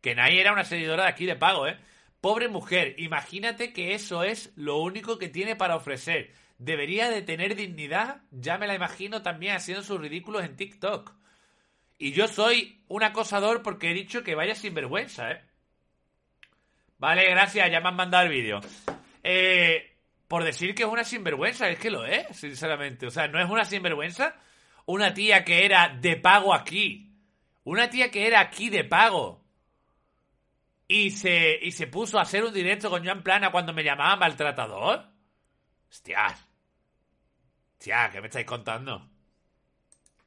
[0.00, 1.76] Que Nai era una seguidora de aquí de pago, ¿eh?
[2.20, 6.32] Pobre mujer, imagínate que eso es lo único que tiene para ofrecer.
[6.58, 11.12] Debería de tener dignidad, ya me la imagino también haciendo sus ridículos en TikTok.
[11.98, 15.44] Y yo soy un acosador porque he dicho que vaya sin vergüenza, ¿eh?
[16.98, 18.60] Vale, gracias, ya me han mandado el vídeo.
[19.22, 23.06] Eh, por decir que es una sinvergüenza, es que lo es, sinceramente.
[23.06, 24.34] O sea, no es una sinvergüenza
[24.88, 27.12] una tía que era de pago aquí.
[27.64, 29.44] Una tía que era aquí de pago.
[30.86, 34.16] Y se, y se puso a hacer un directo con Joan Plana cuando me llamaba
[34.16, 35.06] maltratador.
[35.90, 36.47] Hostias.
[37.78, 39.08] Hostia, ¿qué me estáis contando?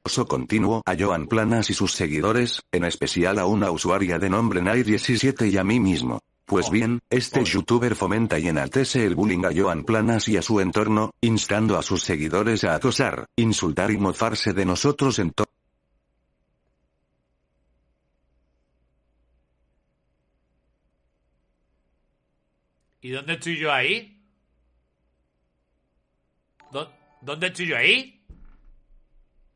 [0.04, 4.62] Oso continuo a Joan Planas y sus seguidores, en especial a una usuaria de nombre
[4.62, 6.22] Nai17 y a mí mismo.
[6.46, 10.62] Pues bien, este youtuber fomenta y enaltece el bullying a Joan Planas y a su
[10.62, 15.50] entorno, instando a sus seguidores a acosar, insultar y mofarse de nosotros en todo.
[23.02, 24.21] ¿Y dónde estoy yo ahí?
[27.22, 28.22] ¿Dónde estoy yo ahí?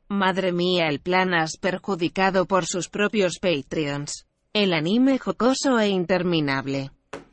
[0.07, 4.27] Madre mía, el Planas perjudicado por sus propios Patreons.
[4.53, 6.91] El anime jocoso e interminable.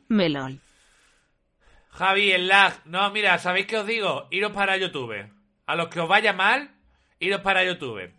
[0.09, 0.59] Melol.
[1.89, 2.81] Javi, el lag.
[2.85, 4.27] No, mira, ¿sabéis qué os digo?
[4.31, 5.31] Iros para YouTube.
[5.67, 6.75] A los que os vaya mal,
[7.19, 8.11] iros para YouTube.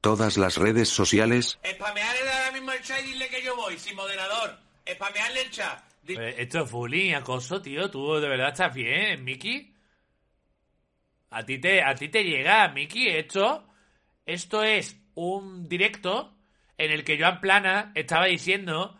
[0.00, 3.94] Todas las redes sociales, Spamearle ahora mismo el chat y dile que yo voy, sin
[3.94, 4.58] moderador.
[4.90, 5.84] Spamearle el chat.
[6.08, 7.90] Eh, esto es bullying, acoso, tío.
[7.90, 9.74] Tú de verdad estás bien, Miki.
[11.30, 13.08] A ti te, a ti te llega, Miki.
[13.08, 13.68] Esto,
[14.26, 16.36] esto es un directo
[16.76, 18.98] en el que Joan Plana estaba diciendo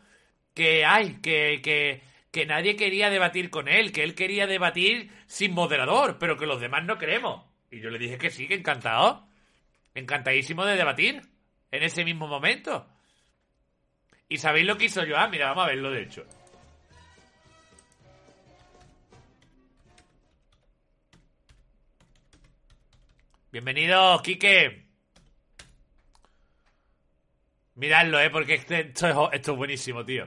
[0.54, 5.54] que, ay, que, que, que nadie quería debatir con él, que él quería debatir sin
[5.54, 7.44] moderador, pero que los demás no queremos.
[7.70, 9.26] Y yo le dije que sí, que encantado.
[9.94, 11.22] Encantadísimo de debatir
[11.70, 12.86] en ese mismo momento.
[14.28, 15.30] ¿Y sabéis lo que hizo Joan?
[15.30, 16.24] Mira, vamos a verlo de hecho.
[23.52, 24.86] Bienvenido, Quique.
[27.74, 30.26] Miradlo, eh, porque este- esto es, esto es buenísimo, tío.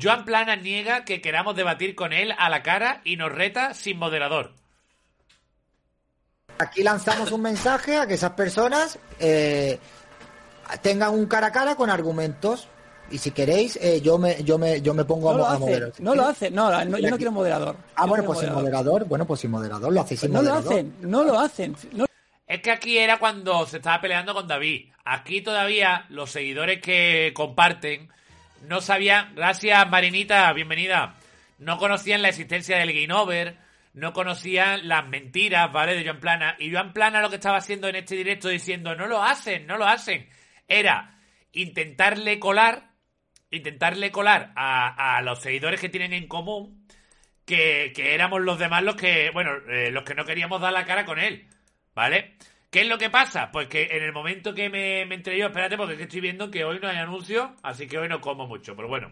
[0.00, 3.98] Joan Plana niega que queramos debatir con él a la cara y nos reta sin
[3.98, 4.52] moderador.
[6.58, 9.78] Aquí lanzamos un mensaje a que esas personas eh,
[10.82, 12.68] tengan un cara a cara con argumentos.
[13.10, 15.54] Y si queréis, eh, yo me yo me yo me pongo No lo a, a
[15.54, 15.92] hace, moderar.
[16.00, 16.50] no lo hace.
[16.50, 17.76] No, no, yo no quiero moderador.
[17.94, 19.04] Ah, Yo bueno, pues sin moderador.
[19.06, 19.90] Bueno, pues sin moderador.
[19.92, 20.72] Lo hacéis sin No lo moderador.
[20.74, 21.76] hacen, no lo hacen.
[21.92, 22.07] No-
[22.48, 24.90] Es que aquí era cuando se estaba peleando con David.
[25.04, 28.08] Aquí todavía los seguidores que comparten
[28.62, 29.34] no sabían.
[29.34, 31.14] Gracias, Marinita, bienvenida.
[31.58, 33.58] No conocían la existencia del Game Over,
[33.92, 35.94] no conocían las mentiras, ¿vale?
[35.94, 36.56] De Joan Plana.
[36.58, 39.76] Y Joan Plana lo que estaba haciendo en este directo diciendo, no lo hacen, no
[39.76, 40.26] lo hacen.
[40.66, 41.18] Era
[41.52, 42.92] intentarle colar,
[43.50, 46.86] intentarle colar a, los seguidores que tienen en común
[47.44, 50.86] que, que éramos los demás los que, bueno, eh, los que no queríamos dar la
[50.86, 51.46] cara con él,
[51.98, 52.34] ¿vale?
[52.70, 53.50] ¿Qué es lo que pasa?
[53.50, 56.20] Pues que en el momento que me, me entré yo, espérate, porque es que estoy
[56.20, 59.10] viendo que hoy no hay anuncio, así que hoy no como mucho, pero bueno.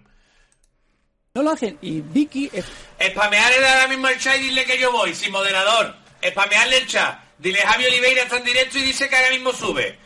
[1.35, 1.77] no lo hacen.
[1.83, 2.63] Y Vicky, eh,
[3.11, 5.97] Spamearle ahora mismo el chat y dile que yo voy, sin moderador.
[6.25, 7.19] Spamearle el chat.
[7.39, 9.99] Dile Javi Oliveira está en directo y dice que ahora mismo sube.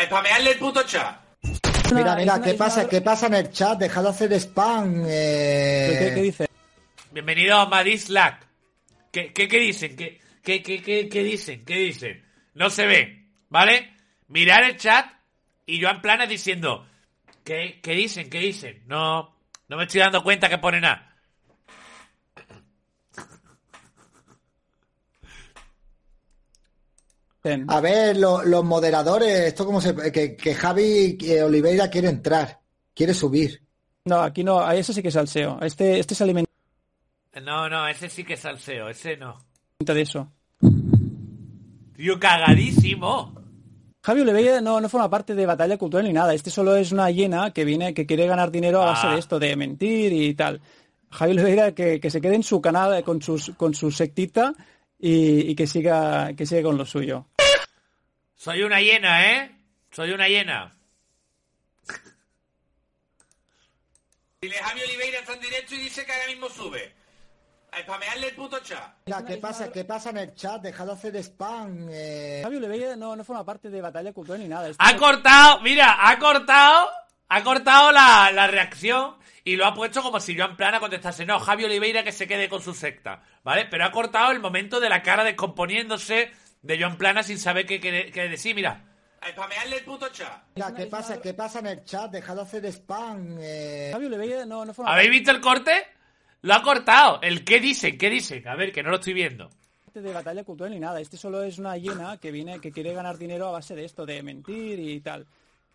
[0.00, 1.16] Spamearle el puto chat.
[1.92, 2.88] Mira, es mira, ¿qué es pasa?
[2.88, 3.78] ¿Qué pasa en el chat?
[3.80, 5.04] Dejad de hacer spam.
[5.08, 6.46] eh, ¿qué, qué dice?
[7.10, 8.46] Bienvenido a Madislack.
[9.10, 9.96] ¿Qué, qué, qué dicen?
[9.96, 11.64] ¿Qué, qué, qué, qué, qué dicen?
[11.64, 12.24] ¿Qué dicen?
[12.54, 13.92] No se ve, ¿vale?
[14.28, 15.04] Mirar el chat
[15.66, 16.86] y Joan Planas diciendo,
[17.42, 18.30] ¿qué, qué dicen?
[18.30, 18.84] ¿Qué dicen?
[18.86, 19.34] No,
[19.68, 21.12] no me estoy dando cuenta que pone nada.
[27.68, 29.94] A ver, lo- los moderadores, esto como se...
[30.12, 32.60] Que, que Javi eh, Oliveira quiere entrar,
[32.94, 33.62] quiere subir.
[34.04, 35.60] No, aquí no, a eso sí que es salseo.
[35.62, 36.50] Este, este se alimenta
[37.42, 39.38] No, no, ese sí que es salseo, ese no.
[39.78, 40.32] de eso.
[41.96, 43.34] Tío, cagadísimo.
[44.02, 46.32] Javi Oliveira no, no forma parte de Batalla Cultural ni nada.
[46.34, 49.12] Este solo es una hiena que viene, que quiere ganar dinero a base Ah.
[49.14, 50.60] de esto, de mentir y tal.
[51.10, 54.52] Javi Oliveira que, que se quede en su canal eh, con sus, con su sectita
[54.98, 57.26] y, y que siga, que siga con lo suyo.
[58.34, 59.50] Soy una hiena, ¿eh?
[59.90, 60.72] Soy una hiena.
[64.40, 66.92] Dile Javi Oliveira está en directo y dice que ahora mismo sube.
[67.82, 68.94] Spamearle el puto chat.
[69.06, 69.70] Mira, ¿qué pasa?
[69.70, 70.62] ¿Qué pasa en el chat?
[70.62, 71.88] Dejad de hacer spam.
[71.90, 74.68] eh, Javi Oliveira no, no forma parte de Batalla Cultural ni nada.
[74.68, 76.88] Este Ha cortado, mira, ha cortado,
[77.28, 81.38] ha cortado la, la reacción y lo ha puesto como si Joan Plana contestase, no,
[81.38, 83.66] Javi Oliveira que se quede con su secta, ¿vale?
[83.66, 86.30] Pero ha cortado el momento de la cara descomponiéndose
[86.62, 88.82] de Joan Plana sin saber qué, qué- qué decir, mira.
[89.20, 90.32] A spamearle el puto chat.
[90.54, 91.20] Mira, ¿qué pasa?
[91.20, 92.10] ¿Qué pasa en el chat?
[92.10, 93.36] Deja de hacer spam.
[93.40, 93.90] Eh...
[93.92, 95.86] Javi Oliveira no, no forma ¿Habéis visto el corte?
[96.46, 97.18] Lo ha cortado.
[97.22, 97.98] ¿El qué dice?
[97.98, 98.40] ¿Qué dice?
[98.46, 99.50] A ver, que no lo estoy viendo.
[99.84, 101.00] parte de batalla cultural ni nada.
[101.00, 104.06] Este solo es una hiena que viene, que quiere ganar dinero a base de esto,
[104.06, 105.26] de mentir y tal.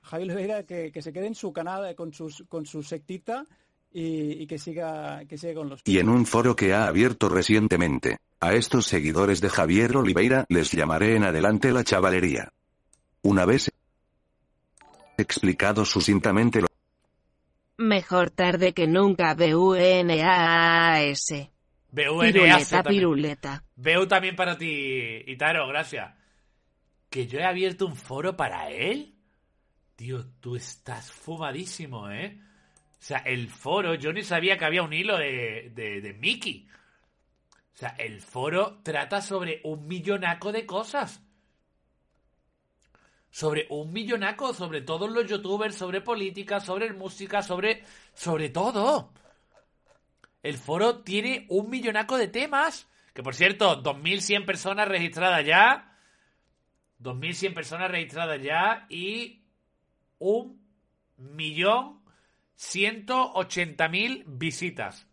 [0.02, 3.46] Javi Oliveira que, que se quede en su canal eh, con sus con su sectita
[3.92, 7.28] y, y que siga que siga con los Y en un foro que ha abierto
[7.28, 12.54] recientemente, a estos seguidores de Javier Oliveira les llamaré en adelante la chavalería.
[13.24, 13.70] Una vez
[15.18, 16.71] explicado sucintamente lo
[17.82, 21.52] Mejor tarde que nunca, B-U-N-A-A-S.
[21.92, 23.00] VNAS Piruleta, también.
[23.00, 23.64] piruleta.
[23.76, 26.14] Veo también para ti, Itaro, gracias.
[27.10, 29.16] ¿Que yo he abierto un foro para él?
[29.96, 32.40] Tío, tú estás fumadísimo, ¿eh?
[32.92, 36.68] O sea, el foro, yo ni sabía que había un hilo de, de, de Mickey.
[37.74, 41.24] O sea, el foro trata sobre un millonaco de cosas.
[43.32, 47.84] Sobre un millonaco, sobre todos los youtubers, sobre política, sobre música, sobre...
[48.14, 49.12] sobre todo.
[50.44, 52.88] El foro tiene un millonaco de temas.
[53.14, 55.98] Que por cierto, 2.100 personas registradas ya.
[57.02, 58.86] 2.100 personas registradas ya.
[58.90, 59.42] Y
[60.20, 60.62] un
[61.18, 62.02] millón
[62.58, 65.08] 180.000 visitas.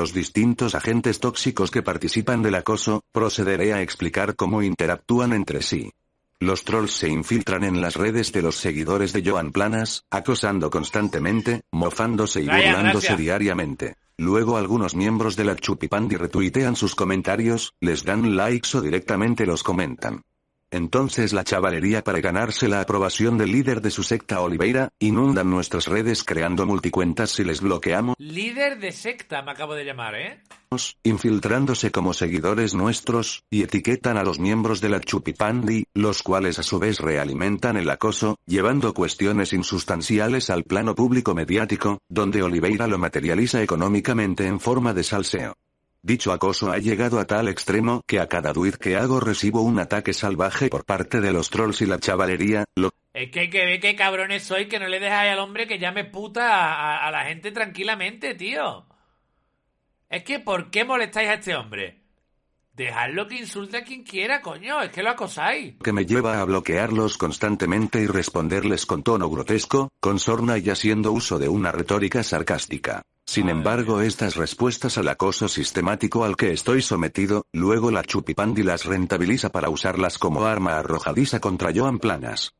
[0.00, 5.92] Los distintos agentes tóxicos que participan del acoso, procederé a explicar cómo interactúan entre sí.
[6.38, 11.64] Los trolls se infiltran en las redes de los seguidores de Joan Planas, acosando constantemente,
[11.70, 13.18] mofándose y Vaya, burlándose gracias.
[13.18, 13.96] diariamente.
[14.16, 19.62] Luego algunos miembros de la Chupipandi retuitean sus comentarios, les dan likes o directamente los
[19.62, 20.22] comentan.
[20.70, 25.86] Entonces la chavalería para ganarse la aprobación del líder de su secta Oliveira, inundan nuestras
[25.86, 30.40] redes creando multicuentas si les bloqueamos, Líder de secta me acabo de llamar, ¿eh?
[31.02, 36.62] infiltrándose como seguidores nuestros, y etiquetan a los miembros de la Chupipandi, los cuales a
[36.62, 42.98] su vez realimentan el acoso, llevando cuestiones insustanciales al plano público mediático, donde Oliveira lo
[42.98, 45.56] materializa económicamente en forma de salseo.
[46.02, 49.78] Dicho acoso ha llegado a tal extremo que a cada tweet que hago recibo un
[49.78, 53.64] ataque salvaje por parte de los trolls y la chavalería, lo Es que hay que
[53.66, 56.72] ver qué cabrones sois que no le dejáis al hombre que llame puta a,
[57.04, 58.86] a- a la gente tranquilamente, tío.
[60.08, 61.98] Es que, ¿por qué molestáis a este hombre?
[62.72, 64.80] Dejadlo que insulte a quien quiera, coño.
[64.80, 65.74] Es que lo acosáis.
[65.84, 71.12] que me lleva a bloquearlos constantemente y responderles con tono grotesco, con sorna y haciendo
[71.12, 73.02] uso de una retórica sarcástica.
[73.30, 78.86] Sin embargo, estas respuestas al acoso sistemático al que estoy sometido, luego la Chupipandi las
[78.86, 82.56] rentabiliza para usarlas como arma arrojadiza contra Joan Planas.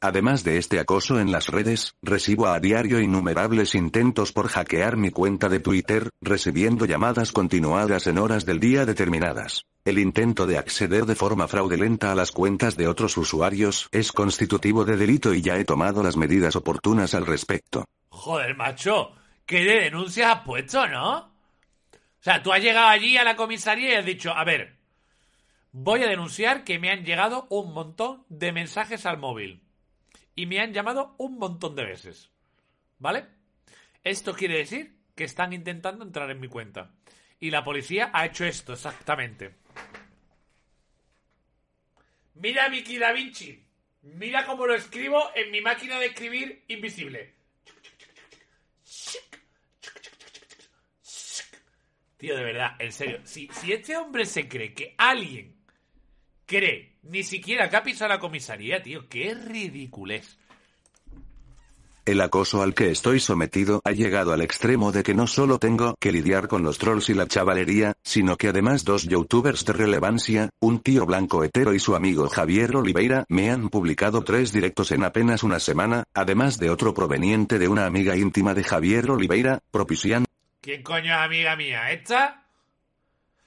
[0.00, 5.10] Además de este acoso en las redes, recibo a diario innumerables intentos por hackear mi
[5.10, 9.66] cuenta de Twitter, recibiendo llamadas continuadas en horas del día determinadas.
[9.84, 14.86] El intento de acceder de forma fraudulenta a las cuentas de otros usuarios es constitutivo
[14.86, 17.84] de delito y ya he tomado las medidas oportunas al respecto.
[18.08, 19.17] Joder, macho.
[19.48, 21.20] ¿Qué de denuncias has puesto, no?
[21.20, 24.76] O sea, tú has llegado allí a la comisaría y has dicho, a ver,
[25.72, 29.62] voy a denunciar que me han llegado un montón de mensajes al móvil.
[30.36, 32.28] Y me han llamado un montón de veces.
[32.98, 33.24] ¿Vale?
[34.04, 36.90] Esto quiere decir que están intentando entrar en mi cuenta.
[37.40, 39.54] Y la policía ha hecho esto, exactamente.
[42.34, 43.64] Mira Vicky Da Vinci.
[44.02, 47.37] Mira cómo lo escribo en mi máquina de escribir invisible.
[52.18, 55.54] Tío, de verdad, en serio, si, si este hombre se cree que alguien
[56.46, 60.36] cree ni siquiera que ha pisado la comisaría, tío, qué ridiculez.
[62.04, 65.94] El acoso al que estoy sometido ha llegado al extremo de que no solo tengo
[66.00, 70.48] que lidiar con los trolls y la chavalería, sino que además dos youtubers de relevancia,
[70.58, 75.04] un tío blanco hetero y su amigo Javier Oliveira, me han publicado tres directos en
[75.04, 80.28] apenas una semana, además de otro proveniente de una amiga íntima de Javier Oliveira, propiciando
[80.68, 81.90] ¿Quién coño es amiga mía?
[81.92, 82.44] ¿Esta?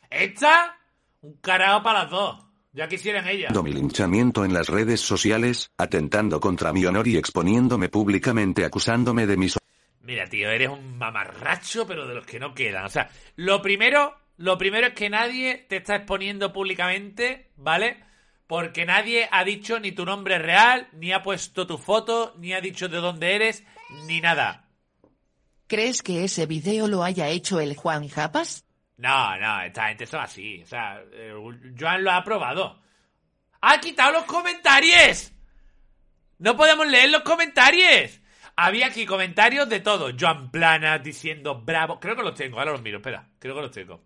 [0.10, 0.76] ¿Esta?
[1.22, 2.44] Un carajo para las dos.
[2.74, 3.54] Ya quisieran ellas.
[3.64, 9.38] mi linchamiento en las redes sociales, atentando contra mi honor y exponiéndome públicamente acusándome de
[9.38, 9.56] mis
[10.02, 12.86] Mira, tío, eres un mamarracho, pero de los que no quedan.
[12.86, 18.04] O sea, lo primero, lo primero es que nadie te está exponiendo públicamente, ¿vale?
[18.48, 22.62] Porque nadie ha dicho ni tu nombre real, ni ha puesto tu foto, ni ha
[22.62, 23.64] dicho de dónde eres,
[24.08, 24.61] ni nada.
[25.72, 28.66] ¿Crees que ese video lo haya hecho el Juan Japas?
[28.98, 30.62] No, no, esta gente son así.
[30.62, 31.34] O sea, eh,
[31.80, 32.78] Joan lo ha aprobado.
[33.62, 35.32] ¡Ha quitado los comentarios!
[36.40, 38.20] ¡No podemos leer los comentarios!
[38.58, 40.12] Había aquí comentarios de todo.
[40.20, 42.02] Joan Plana diciendo bravo.
[42.02, 43.30] Creo que los tengo, ahora los miro, espera.
[43.40, 44.04] Creo que los tengo.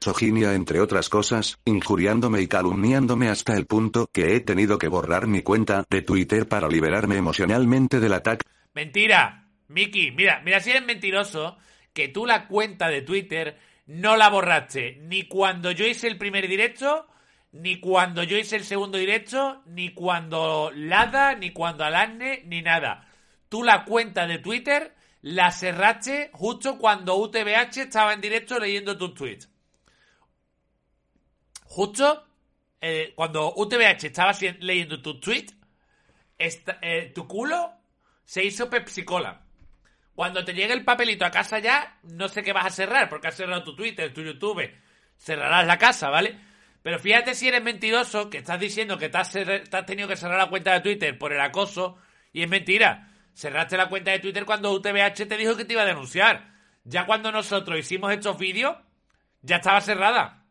[0.00, 5.26] misoginia entre otras cosas, injuriándome y calumniándome hasta el punto que he tenido que borrar
[5.26, 8.46] mi cuenta de Twitter para liberarme emocionalmente del ataque.
[8.72, 9.41] Mentira,
[9.72, 11.58] Miki, mira, mira si eres mentiroso,
[11.92, 16.48] que tú la cuenta de Twitter no la borraste ni cuando yo hice el primer
[16.48, 17.08] directo,
[17.52, 23.06] ni cuando yo hice el segundo directo, ni cuando Lada, ni cuando Alasne, ni nada.
[23.48, 29.14] Tú la cuenta de Twitter la cerraste justo cuando UTBH estaba en directo leyendo tus
[29.14, 29.48] tweets.
[31.64, 32.26] Justo
[32.80, 35.54] eh, cuando UTBH estaba leyendo tus tweets,
[36.38, 37.72] eh, tu culo
[38.24, 39.41] se hizo Pepsi Cola.
[40.14, 43.28] Cuando te llegue el papelito a casa ya, no sé qué vas a cerrar, porque
[43.28, 44.70] has cerrado tu Twitter, tu YouTube.
[45.16, 46.38] Cerrarás la casa, ¿vale?
[46.82, 50.08] Pero fíjate si eres mentiroso, que estás diciendo que te has, cerra- te has tenido
[50.08, 51.96] que cerrar la cuenta de Twitter por el acoso,
[52.32, 53.08] y es mentira.
[53.34, 56.52] Cerraste la cuenta de Twitter cuando UTBH te dijo que te iba a denunciar.
[56.84, 58.76] Ya cuando nosotros hicimos estos vídeos,
[59.40, 60.44] ya estaba cerrada.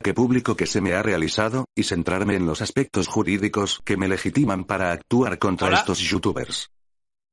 [0.00, 4.06] que público que se me ha realizado, y centrarme en los aspectos jurídicos que me
[4.06, 5.78] legitiman para actuar contra Hola.
[5.78, 6.70] estos youtubers.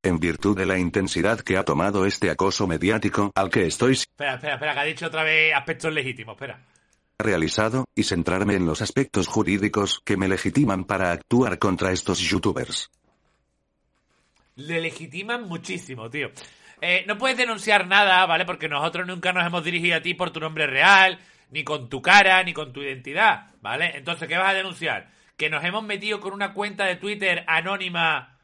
[0.05, 4.35] En virtud de la intensidad que ha tomado este acoso mediático al que estoy Espera,
[4.35, 6.59] espera, espera, que ha dicho otra vez aspectos legítimos, espera.
[7.17, 12.91] realizado, y centrarme en los aspectos jurídicos que me legitiman para actuar contra estos youtubers.
[14.57, 16.29] Le legitiman muchísimo, tío.
[16.81, 18.45] Eh, no puedes denunciar nada, ¿vale?
[18.45, 21.17] Porque nosotros nunca nos hemos dirigido a ti por tu nombre real,
[21.49, 23.97] ni con tu cara, ni con tu identidad, ¿vale?
[23.97, 25.09] Entonces, ¿qué vas a denunciar?
[25.35, 28.34] Que nos hemos metido con una cuenta de Twitter anónima.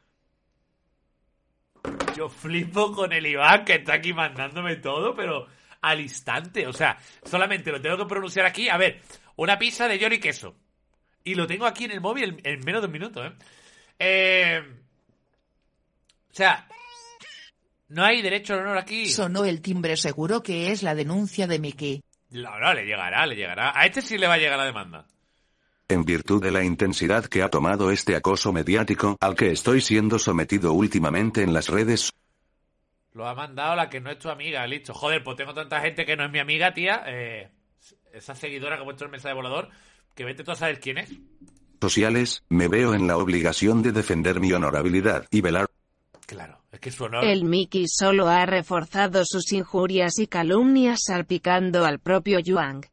[2.16, 5.46] Yo flipo con el Iván que está aquí mandándome todo, pero
[5.80, 6.66] al instante.
[6.66, 8.68] O sea, solamente lo tengo que pronunciar aquí.
[8.68, 9.00] A ver,
[9.36, 10.54] una pizza de york y queso.
[11.24, 13.32] Y lo tengo aquí en el móvil en, en menos de un minuto, ¿eh?
[13.98, 14.62] Eh.
[16.30, 16.66] O sea,
[17.88, 19.06] no hay derecho al honor aquí.
[19.06, 22.02] Sonó el timbre seguro que es la denuncia de Mickey.
[22.30, 23.78] No, no, le llegará, le llegará.
[23.78, 25.06] A este sí le va a llegar la demanda.
[25.92, 30.18] En virtud de la intensidad que ha tomado este acoso mediático al que estoy siendo
[30.18, 32.10] sometido últimamente en las redes
[33.12, 34.94] Lo ha mandado la que no es tu amiga, listo.
[34.94, 37.02] Joder, pues tengo tanta gente que no es mi amiga, tía.
[37.06, 37.50] Eh,
[38.14, 39.68] esa seguidora que ha puesto el mensaje de volador,
[40.14, 41.10] que vete tú a saber quién es.
[41.80, 45.66] sociales, me veo en la obligación de defender mi honorabilidad y velar
[46.26, 47.24] Claro, es que su honor.
[47.24, 52.91] El Mickey solo ha reforzado sus injurias y calumnias salpicando al propio Yuang.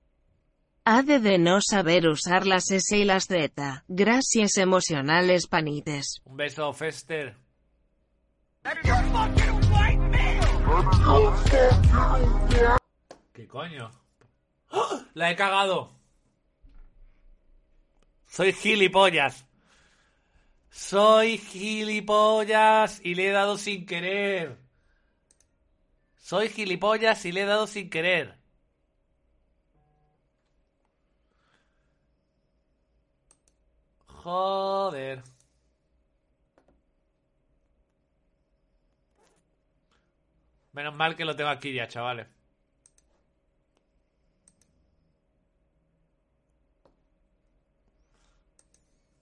[0.85, 3.83] Ha de de no saber usar las S y las Z.
[3.87, 6.21] Gracias emocionales panites.
[6.25, 7.35] Un beso, Fester.
[13.33, 13.91] ¿Qué coño?
[14.71, 15.05] ¡Ah!
[15.13, 15.91] La he cagado.
[18.27, 19.45] Soy gilipollas.
[20.69, 24.57] Soy gilipollas y le he dado sin querer.
[26.17, 28.38] Soy gilipollas y le he dado sin querer.
[34.23, 35.23] Joder.
[40.73, 42.27] Menos mal que lo tengo aquí ya, chavales.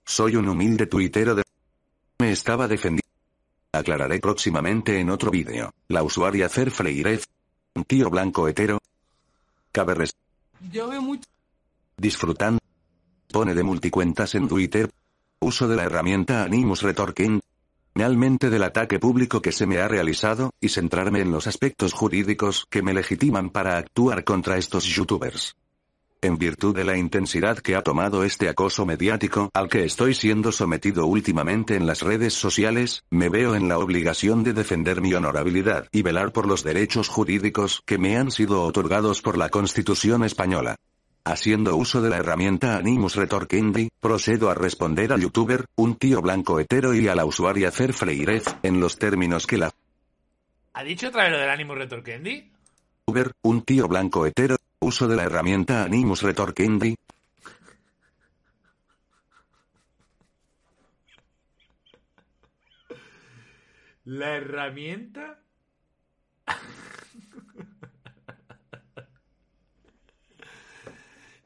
[0.04, 1.42] Soy un humilde tuitero de...
[2.18, 3.06] Me estaba defendiendo.
[3.72, 5.72] Aclararé próximamente en otro vídeo.
[5.88, 7.24] La usuaria Cer Freirez.
[7.74, 8.78] Un tío blanco hetero.
[9.70, 10.12] Cabe res...
[10.72, 11.28] Yo veo mucho.
[11.96, 12.58] Disfrutando.
[13.30, 14.90] Pone de multicuentas en Twitter.
[15.40, 17.40] Uso de la herramienta Animus Retorquing.
[17.94, 22.66] Realmente del ataque público que se me ha realizado, y centrarme en los aspectos jurídicos
[22.70, 25.56] que me legitiman para actuar contra estos youtubers.
[26.22, 30.50] En virtud de la intensidad que ha tomado este acoso mediático al que estoy siendo
[30.50, 35.86] sometido últimamente en las redes sociales, me veo en la obligación de defender mi honorabilidad
[35.92, 40.76] y velar por los derechos jurídicos que me han sido otorgados por la Constitución española.
[41.30, 46.58] Haciendo uso de la herramienta Animus Retorquindi, procedo a responder al youtuber, un tío blanco
[46.58, 49.70] hetero y a la usuaria Cer Freirez, en los términos que la
[50.72, 52.50] ¿Ha dicho otra vez lo del ánimo Retorquendi?
[53.06, 56.96] youtuber, un tío blanco hetero, uso de la herramienta Animus Retorquindi,
[64.06, 65.42] La herramienta.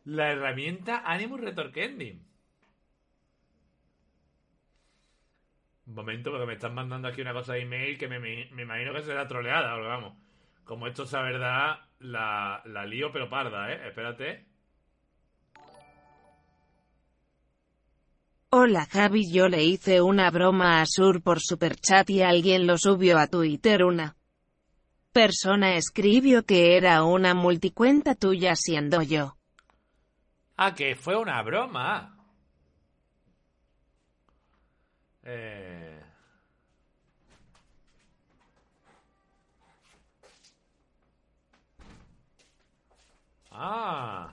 [0.05, 2.21] La herramienta Animus Retorquendi.
[5.87, 8.93] Un momento, porque me están mandando aquí una cosa de email que me, me- imagino
[8.95, 10.17] que será troleada, pero vamos.
[10.65, 13.89] Como esto sea verdad, la, la lío pero parda, ¿eh?
[13.89, 14.47] Espérate.
[18.51, 23.19] Hola Javi, yo le hice una broma a Sur por superchat y alguien lo subió
[23.19, 24.17] a Twitter una.
[25.13, 29.37] persona escribió que era una multicuenta tuya siendo yo.
[30.57, 32.17] Ah, que fue una broma.
[35.25, 36.01] Eh...
[43.51, 44.33] Ah.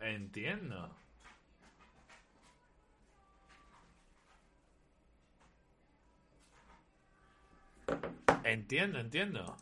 [0.00, 0.90] Entiendo.
[8.44, 9.56] Entiendo, entiendo.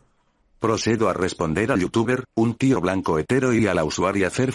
[0.59, 4.55] Procedo a responder al youtuber, un tío blanco hetero y a la usuaria Fer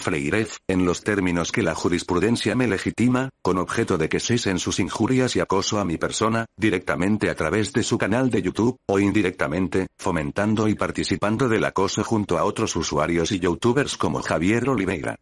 [0.66, 5.36] en los términos que la jurisprudencia me legitima, con objeto de que cesen sus injurias
[5.36, 9.86] y acoso a mi persona, directamente a través de su canal de YouTube, o indirectamente,
[9.96, 15.16] fomentando y participando del acoso junto a otros usuarios y youtubers como Javier Oliveira.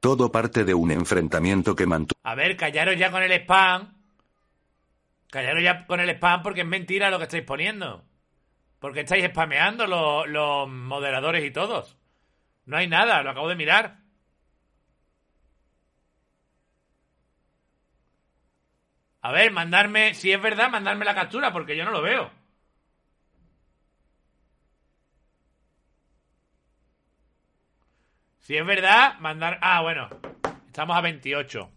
[0.00, 2.20] Todo parte de un enfrentamiento que mantuvo.
[2.24, 3.94] A ver, callaros ya con el spam.
[5.30, 8.04] Callaros ya con el spam porque es mentira lo que estáis poniendo.
[8.78, 11.96] Porque estáis spameando los, moderadores y todos.
[12.66, 13.98] No hay nada, lo acabo de mirar.
[19.22, 22.30] A ver, mandarme, si es verdad, mandarme la captura, porque yo no lo veo.
[28.40, 29.58] Si es verdad, mandar...
[29.60, 30.08] Ah, bueno.
[30.66, 31.70] Estamos a 28.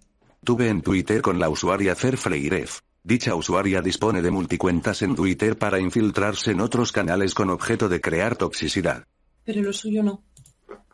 [0.44, 2.84] Tuve en Twitter con la usuaria Fer Freirez.
[3.04, 8.02] Dicha usuaria dispone de multicuentas en Twitter para infiltrarse en otros canales con objeto de
[8.02, 9.06] crear toxicidad.
[9.46, 10.24] Pero lo suyo no.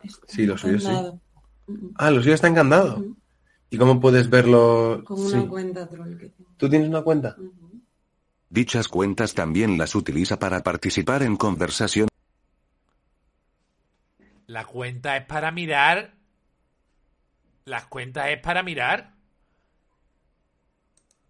[0.02, 0.88] Está Sí, lo suyo sí.
[1.96, 2.98] Ah, lo suyo está encandado.
[2.98, 3.16] Ujú.
[3.70, 5.02] ¿Y cómo puedes verlo?
[5.04, 5.46] Con una Sí.
[5.48, 6.50] cuenta troll que tengo.
[6.56, 7.36] ¿Tú tienes una cuenta?
[8.48, 12.10] Dichas cuentas también las utiliza para participar en conversaciones
[14.46, 16.14] La cuenta es para mirar.
[17.64, 19.15] Las cuentas es para mirar.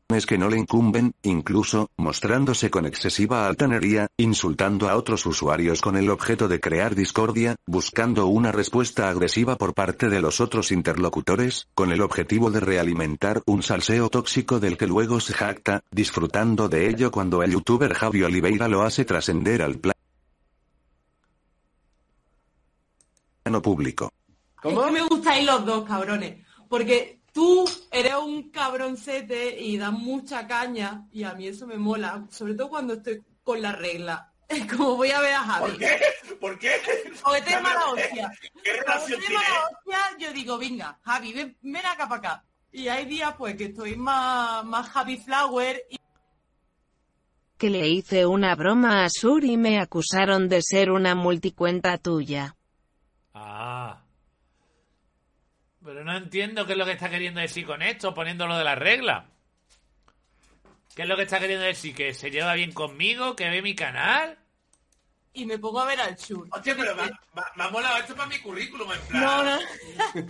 [0.08, 6.10] Que no le incumben, incluso, mostrándose con excesiva altanería, insultando a otros usuarios con el
[6.10, 11.90] objeto de crear discordia, buscando una respuesta agresiva por parte de los otros interlocutores, con
[11.90, 17.10] el objetivo de realimentar un salseo tóxico del que luego se jacta, disfrutando de ello
[17.10, 19.96] cuando el youtuber Javi Oliveira lo hace trascender al plano
[23.60, 24.12] público.
[24.62, 24.86] ¿Cómo?
[24.86, 26.46] Es me gustáis los dos, cabrones.
[26.68, 32.26] Porque tú eres un cabroncete y das mucha caña y a mí eso me mola.
[32.30, 34.32] Sobre todo cuando estoy con la regla.
[34.48, 35.72] Es como voy a ver a Javi.
[35.72, 36.00] ¿Por qué?
[36.40, 36.70] ¿Por qué?
[37.24, 38.32] O este es mala hostia.
[38.40, 39.34] ¿Qué Cuando relación tiene?
[39.34, 42.44] mala hostia, yo digo, venga, Javi, ven, ven acá para acá.
[42.70, 45.98] Y hay días pues que estoy más, más Javi Flower y
[47.58, 52.56] Que le hice una broma a Sur y me acusaron de ser una multicuenta tuya.
[53.34, 54.05] Ah.
[55.86, 58.74] Pero no entiendo qué es lo que está queriendo decir con esto, poniéndolo de la
[58.74, 59.26] regla.
[60.94, 61.94] ¿Qué es lo que está queriendo decir?
[61.94, 63.36] ¿Que se lleva bien conmigo?
[63.36, 64.38] ¿Que ve mi canal?
[65.38, 66.48] y me pongo a ver al Sur.
[66.50, 69.22] Hostia, pero me, ha- me ha- me ha molado esto para mi currículum, en plan.
[69.22, 69.60] No, no.
[69.60, 70.26] eh,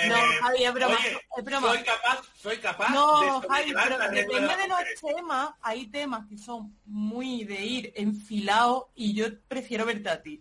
[0.08, 1.68] no, Javi, es broma, oye, es broma.
[1.68, 5.50] Soy capaz, soy capaz No, de Javi, pero depende de los temas.
[5.62, 10.38] Hay temas que son muy de ir enfilados y yo prefiero verte a ti.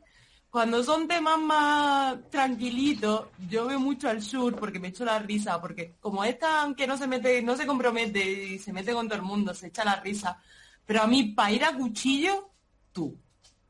[0.52, 5.62] Cuando son temas más tranquilitos, yo veo mucho al sur porque me echo la risa,
[5.62, 9.18] porque como esta, aunque no se mete, no se compromete y se mete con todo
[9.18, 10.38] el mundo, se echa la risa.
[10.86, 12.50] Pero a mí, para ir a cuchillo,
[12.92, 13.18] tú.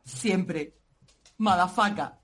[0.03, 0.73] Siempre.
[1.37, 2.17] Madafaca.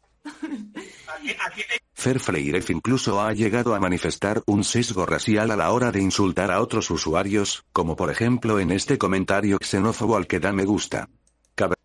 [1.94, 6.50] Fer Freirez incluso ha llegado a manifestar un sesgo racial a la hora de insultar
[6.50, 11.10] a otros usuarios, como por ejemplo en este comentario xenófobo al que da me gusta.
[11.54, 11.76] Cabe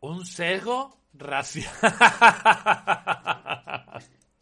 [0.00, 1.66] ¿Un sesgo racial?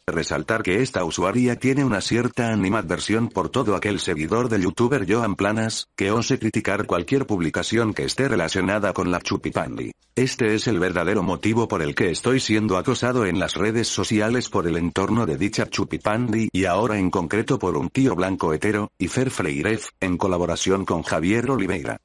[0.07, 5.35] resaltar que esta usuaria tiene una cierta animadversión por todo aquel seguidor del youtuber Joan
[5.35, 9.91] Planas, que ose criticar cualquier publicación que esté relacionada con la chupipandi.
[10.15, 14.49] Este es el verdadero motivo por el que estoy siendo acosado en las redes sociales
[14.49, 18.89] por el entorno de dicha chupipandi y ahora en concreto por un tío blanco hetero,
[18.97, 21.99] y Fer Freirez, en colaboración con Javier Oliveira.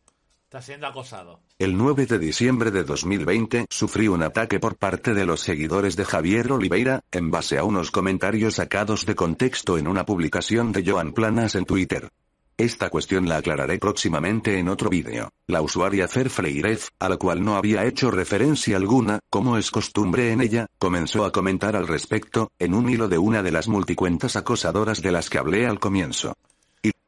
[0.53, 1.40] Está siendo acosado.
[1.59, 6.05] El 9 de diciembre de 2020 sufrí un ataque por parte de los seguidores de
[6.05, 11.14] Javier Oliveira, en base a unos comentarios sacados de contexto en una publicación de Joan
[11.14, 12.11] Planas en Twitter.
[12.59, 15.30] Esta cuestión la aclararé próximamente en otro vídeo.
[15.46, 20.32] La usuaria Fer Freirez, a la cual no había hecho referencia alguna, como es costumbre
[20.32, 24.36] en ella, comenzó a comentar al respecto, en un hilo de una de las multicuentas
[24.36, 26.34] acosadoras de las que hablé al comienzo.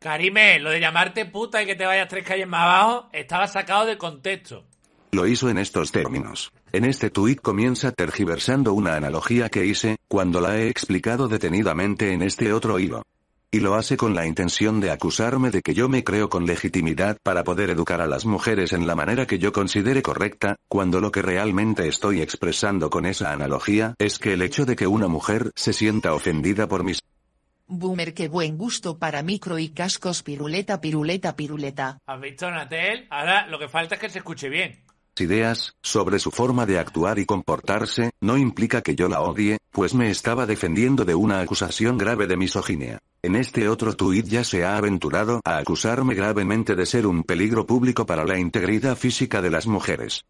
[0.05, 3.87] Karime, lo de llamarte puta y que te vayas tres calles más abajo estaba sacado
[3.87, 4.63] de contexto.
[5.13, 6.53] Lo hizo en estos términos.
[6.73, 12.21] En este tuit comienza tergiversando una analogía que hice, cuando la he explicado detenidamente en
[12.21, 13.03] este otro hilo.
[13.51, 17.17] y lo hace con la intención de acusarme de que yo me creo con legitimidad
[17.23, 21.13] para poder educar a las mujeres en la manera que yo considere correcta, cuando lo
[21.13, 25.53] que realmente estoy expresando con esa analogía es que el hecho de que una mujer
[25.55, 27.01] se sienta ofendida por mis
[27.67, 31.99] Boomer qué buen gusto para micro y cascos piruleta piruleta piruleta.
[32.07, 33.07] ¿Has visto, Natel?
[33.11, 34.85] Ahora lo que falta es que se escuche bien.
[35.19, 39.95] ideas, sobre su forma de actuar y comportarse, no implica que yo la odie, pues
[39.95, 42.99] me estaba defendiendo de una acusación grave de misoginia.
[43.23, 47.67] En este otro tuit ya se ha aventurado a acusarme gravemente de ser un peligro
[47.67, 50.27] público para la integridad física de las mujeres.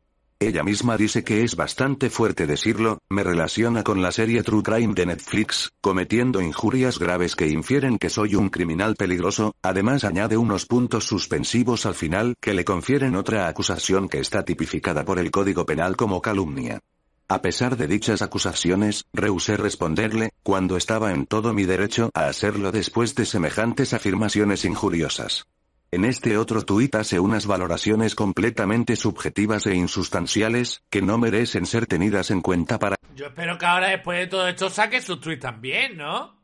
[0.46, 4.92] Ella misma dice que es bastante fuerte decirlo, me relaciona con la serie True Crime
[4.92, 10.66] de Netflix, cometiendo injurias graves que infieren que soy un criminal peligroso, además añade unos
[10.66, 15.64] puntos suspensivos al final que le confieren otra acusación que está tipificada por el Código
[15.64, 16.80] Penal como calumnia.
[17.26, 22.70] A pesar de dichas acusaciones, rehusé responderle, cuando estaba en todo mi derecho a hacerlo
[22.70, 25.46] después de semejantes afirmaciones injuriosas.
[25.94, 31.86] En este otro tuit hace unas valoraciones completamente subjetivas e insustanciales, que no merecen ser
[31.86, 32.96] tenidas en cuenta para...
[33.14, 36.24] Yo espero que ahora, después de todo esto, saque sus tweets también, ¿no?
[36.24, 36.34] O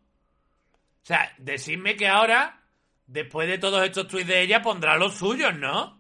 [1.03, 2.62] sea, decidme que ahora,
[3.09, 5.82] después de todos estos tweets de ella, pondrá los suyos, ¿no?
[5.82, 5.98] O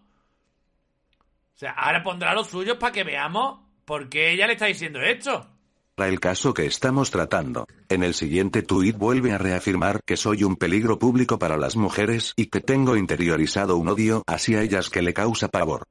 [1.56, 5.50] sea, ahora pondrá los suyos para que veamos por qué ella le está diciendo esto.
[6.00, 7.66] Para el caso que estamos tratando.
[7.90, 12.32] En el siguiente tuit vuelve a reafirmar que soy un peligro público para las mujeres
[12.36, 15.84] y que tengo interiorizado un odio hacia ellas que le causa pavor.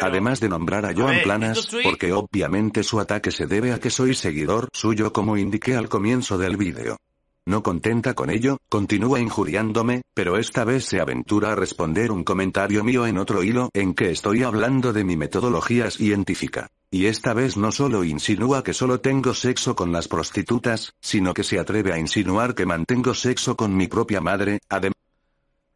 [0.00, 3.90] Además de nombrar a Joan ver, Planas, porque obviamente su ataque se debe a que
[3.90, 6.98] soy seguidor suyo como indiqué al comienzo del vídeo.
[7.44, 12.84] No contenta con ello, continúa injuriándome, pero esta vez se aventura a responder un comentario
[12.84, 16.68] mío en otro hilo en que estoy hablando de mi metodología científica.
[16.90, 21.42] Y esta vez no solo insinúa que solo tengo sexo con las prostitutas, sino que
[21.42, 24.94] se atreve a insinuar que mantengo sexo con mi propia madre, además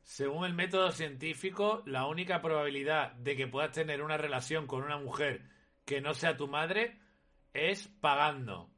[0.04, 4.98] Según el método científico, la única probabilidad de que puedas tener una relación con una
[4.98, 5.42] mujer
[5.84, 6.96] que no sea tu madre
[7.54, 8.70] es pagando.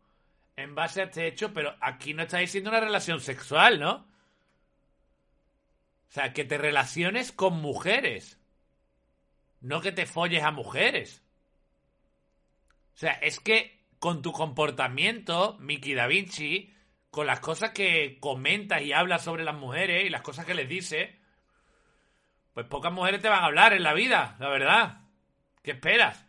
[0.56, 4.06] En base a este hecho, pero aquí no está diciendo una relación sexual, ¿no?
[6.08, 8.38] O sea, que te relaciones con mujeres.
[9.60, 11.21] No que te folles a mujeres.
[12.95, 16.74] O sea, es que con tu comportamiento, Mickey Da Vinci,
[17.11, 20.68] con las cosas que comentas y hablas sobre las mujeres y las cosas que les
[20.68, 21.11] dices,
[22.55, 25.01] pues pocas mujeres te van a hablar en la vida, la verdad.
[25.62, 26.26] ¿Qué esperas?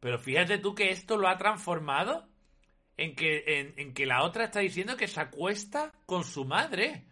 [0.00, 2.28] Pero fíjate tú que esto lo ha transformado
[2.96, 7.06] en que, en, que la otra está diciendo que se acuesta con su madre.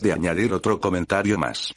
[0.00, 1.74] de añadir otro comentario más.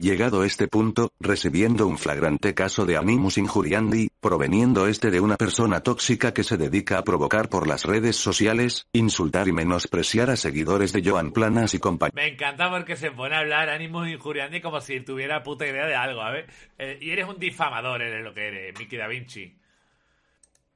[0.00, 5.80] Llegado este punto, recibiendo un flagrante caso de animus injuriandi, proveniendo este de una persona
[5.80, 10.94] tóxica que se dedica a provocar por las redes sociales, insultar y menospreciar a seguidores
[10.94, 12.14] de Joan Planas y compañía.
[12.14, 15.94] Me encanta porque se pone a hablar ánimos injuriandi como si tuviera puta idea de
[15.94, 16.46] algo, a ver.
[16.78, 19.54] Eh, y eres un difamador, eres lo que eres, Mickey Da Vinci.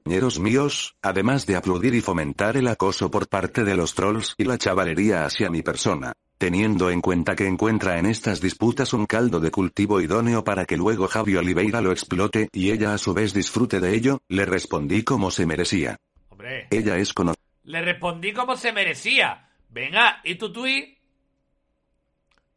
[0.03, 4.45] compañeros míos, además de aplaudir y fomentar el acoso por parte de los trolls y
[4.45, 6.13] la chavalería hacia mi persona.
[6.45, 10.77] Teniendo en cuenta que encuentra en estas disputas un caldo de cultivo idóneo para que
[10.77, 15.05] luego Javi Oliveira lo explote y ella a su vez disfrute de ello, le respondí
[15.05, 15.97] como se merecía.
[16.29, 17.41] Hombre, Ella es conocida.
[17.63, 19.49] le respondí como se merecía.
[19.71, 20.99] Venga, ¿y tu tweet?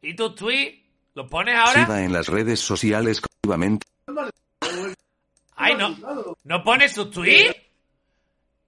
[0.02, 0.82] ¿Y tu tweet?
[1.14, 2.04] ¿Lo pones ahora?
[2.04, 3.22] en las redes sociales.
[5.56, 6.36] Ay, no.
[6.44, 7.56] ¿No pone su tweet?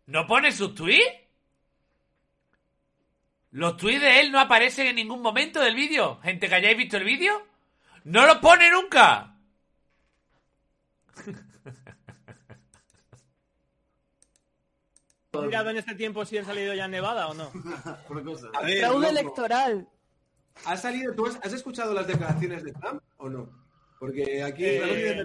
[0.07, 1.29] ¿No pone su tweet?
[3.53, 6.21] Los tweets de él no aparecen en ningún momento del vídeo.
[6.23, 7.47] Gente que hayáis visto el vídeo,
[8.05, 9.35] no lo pone nunca.
[15.33, 17.51] ¿Has mirado en este tiempo si han salido ya en Nevada o no?
[18.55, 19.89] A ver, Fraude loco, electoral.
[20.67, 23.49] ¿has salido, tú has, has escuchado las declaraciones de Trump o no?
[23.99, 25.25] Porque aquí Eh,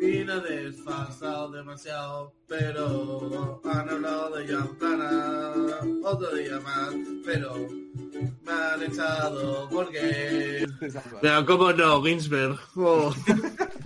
[0.00, 5.52] Y no desfasado demasiado, pero han hablado de Jan Plana
[6.04, 7.54] otro día más, pero
[8.42, 10.66] me han echado porque...
[11.20, 12.58] Pero cómo no, Ginsberg.
[12.76, 13.14] Oh.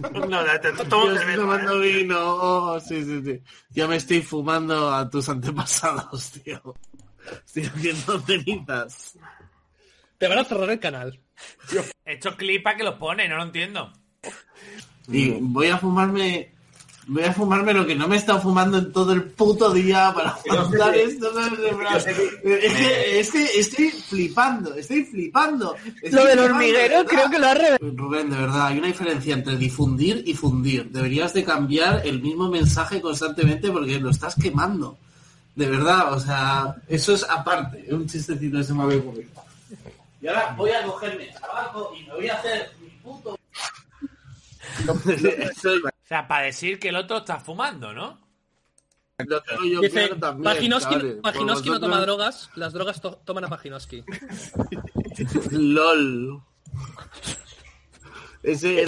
[0.03, 3.41] No, te, Yo estoy tomando vino, oh, sí, sí, sí.
[3.71, 6.75] Ya me estoy fumando a tus antepasados, tío.
[7.47, 9.17] Estoy haciendo cenizas.
[10.19, 11.21] Te van a cerrar el canal.
[12.05, 13.93] Estos clips para que los pone, no lo entiendo.
[15.09, 16.51] Y voy a fumarme.
[17.05, 20.13] Voy a fumarme lo que no me he estado fumando en todo el puto día
[20.15, 21.33] para aguantar esto.
[22.45, 25.75] Es que, es que estoy flipando, estoy flipando.
[26.01, 27.93] Estoy Lo del hormiguero creo que lo ha revelado.
[27.97, 30.91] Rubén, de verdad, hay una diferencia entre difundir y fundir.
[30.91, 34.97] Deberías de cambiar el mismo mensaje constantemente porque lo estás quemando.
[35.57, 37.85] De verdad, o sea, eso es aparte.
[37.93, 39.31] Un chistecito que se me había ocurrido.
[40.21, 43.37] Y ahora voy a cogerme el tabaco y me voy a hacer mi puto...
[44.89, 48.21] O sea, para decir que el otro está fumando, ¿no?
[49.81, 50.11] Dice,
[51.23, 54.05] Paginoski, no toma drogas, las drogas to- toman a Paginoski.
[55.53, 56.43] LOL.
[58.43, 58.85] Ese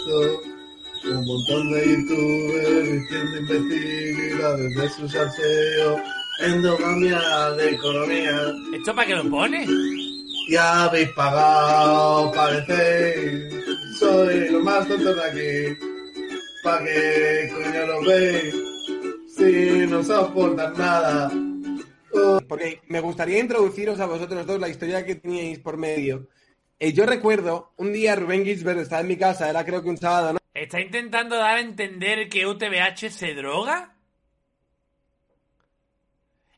[1.04, 6.02] un montón de youtubers diciendo imbecilidades de su salseo,
[6.40, 8.40] endogamia de economía.
[8.74, 9.66] ¿Esto para qué lo pone?
[10.50, 13.53] Ya habéis pagado, parecéis,
[14.14, 15.80] soy lo más tonto de aquí.
[16.62, 18.54] ¿Pa' qué coño lo veis?
[19.36, 21.30] Si no soportan nada.
[22.48, 26.28] Porque me gustaría introduciros a vosotros dos la historia que teníais por medio.
[26.78, 29.96] Eh, yo recuerdo, un día Rubén Gisbert estaba en mi casa, era creo que un
[29.96, 30.38] sábado, ¿no?
[30.54, 33.96] ¿Está intentando dar a entender que UTBH se droga?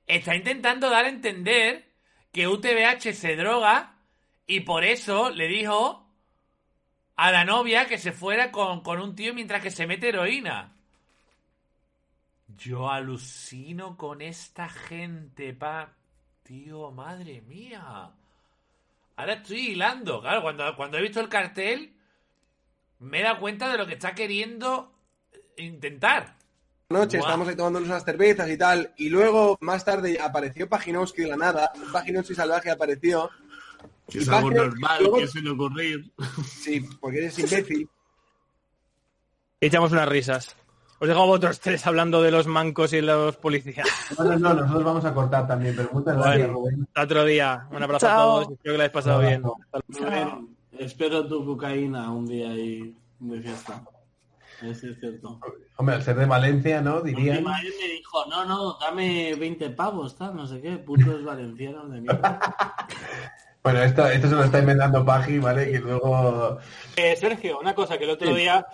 [0.06, 1.86] Está intentando dar a entender
[2.32, 3.96] que UTBH se droga
[4.46, 6.05] y por eso le dijo
[7.16, 10.72] a la novia que se fuera con, con un tío mientras que se mete heroína.
[12.56, 15.92] Yo alucino con esta gente, pa.
[16.42, 18.10] Tío, madre mía.
[19.16, 20.20] Ahora estoy hilando.
[20.20, 21.96] Claro, cuando, cuando he visto el cartel,
[23.00, 24.92] me he dado cuenta de lo que está queriendo
[25.56, 26.36] intentar.
[26.88, 27.26] noche, Buah.
[27.26, 31.36] estábamos ahí tomándonos unas cervezas y tal, y luego más tarde apareció Paginowski de la
[31.36, 33.30] nada, Paginowski salvaje apareció.
[34.08, 36.12] Que y es algo normal luego- que se le ocurrir.
[36.46, 37.88] Sí, porque eres imbécil.
[39.60, 40.56] Echamos unas risas.
[40.98, 43.86] Os dejo a vosotros tres hablando de los mancos y los policías.
[44.18, 46.82] No, no, no, nosotros vamos a cortar también, pero muchas gracias, Bueno, Rubén.
[46.88, 47.66] hasta otro día.
[47.70, 48.26] Un abrazo a Chao.
[48.26, 48.42] todos.
[48.52, 49.42] Espero que lo hayáis pasado bien.
[49.42, 53.82] Rubén, espero tu cocaína un día ahí de fiesta.
[54.62, 55.38] Eso es cierto.
[55.76, 57.02] Hombre, al ser de Valencia, ¿no?
[57.02, 57.36] Dirían.
[57.36, 61.90] Encima él me dijo, no, no, dame 20 pavos, tal, no sé qué, putos valencianos
[61.90, 62.38] de mierda.
[63.66, 65.68] Bueno, esto, esto se lo está inventando Pagi, ¿vale?
[65.68, 66.56] Que luego...
[66.94, 68.64] Eh, Sergio, una cosa que el otro día,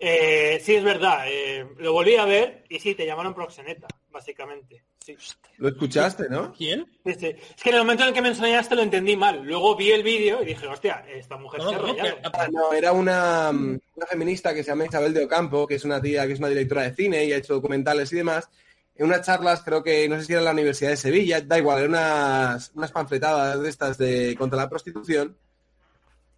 [0.00, 4.82] eh, sí es verdad, eh, lo volví a ver y sí, te llamaron proxeneta, básicamente.
[4.98, 5.16] Sí.
[5.58, 6.52] Lo escuchaste, ¿no?
[6.54, 6.88] ¿Quién?
[7.04, 9.44] Es que en el momento en el que me enseñaste lo entendí mal.
[9.44, 12.16] Luego vi el vídeo y dije, hostia, esta mujer se ha rayado.
[12.24, 16.02] Ah, No, era una, una feminista que se llama Isabel de Ocampo, que es una
[16.02, 18.50] tía que es una directora de cine y ha hecho documentales y demás.
[18.98, 21.58] En unas charlas, creo que no sé si era en la Universidad de Sevilla, da
[21.58, 25.36] igual, eran unas, unas panfletadas de estas de contra la prostitución.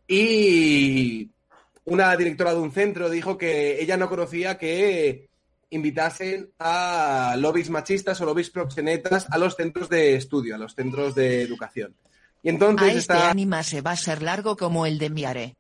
[0.09, 1.31] Y
[1.85, 5.29] una directora de un centro dijo que ella no conocía que
[5.71, 11.15] invitasen a lobbies machistas o lobbies proxenetas a los centros de estudio, a los centros
[11.15, 11.95] de educación.
[12.43, 15.57] Y A entonces este esta ánima se va a ser largo como el de Miare.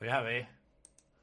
[0.00, 0.48] Voy a ver.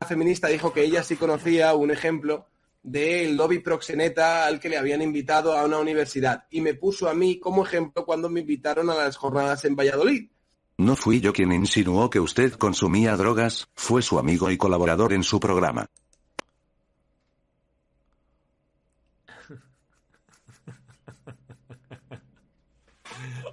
[0.07, 2.47] feminista dijo que ella sí conocía un ejemplo
[2.86, 7.16] del lobby proxeneta al que le habían invitado a una universidad y me puso a
[7.16, 10.30] mí como ejemplo cuando me invitaron a las jornadas en Valladolid.
[10.78, 15.24] No fui yo quien insinuó que usted consumía drogas, fue su amigo y colaborador en
[15.24, 15.88] su programa.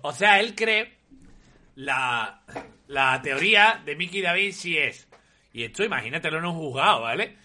[0.05, 0.99] O sea, él cree
[1.77, 2.43] la,
[2.89, 5.07] la teoría de Mickey Da Vinci es,
[5.53, 7.37] y esto imagínatelo en un juzgado, ¿vale?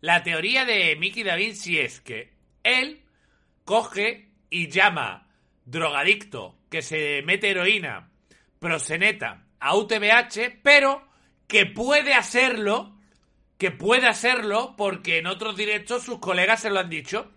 [0.00, 2.32] La teoría de Mickey Da Vinci es que
[2.62, 3.02] él
[3.64, 5.28] coge y llama
[5.64, 8.10] drogadicto que se mete heroína,
[8.58, 11.06] proseneta, a UTBH, pero
[11.48, 12.96] que puede hacerlo,
[13.58, 17.32] que puede hacerlo porque en otros directos sus colegas se lo han dicho.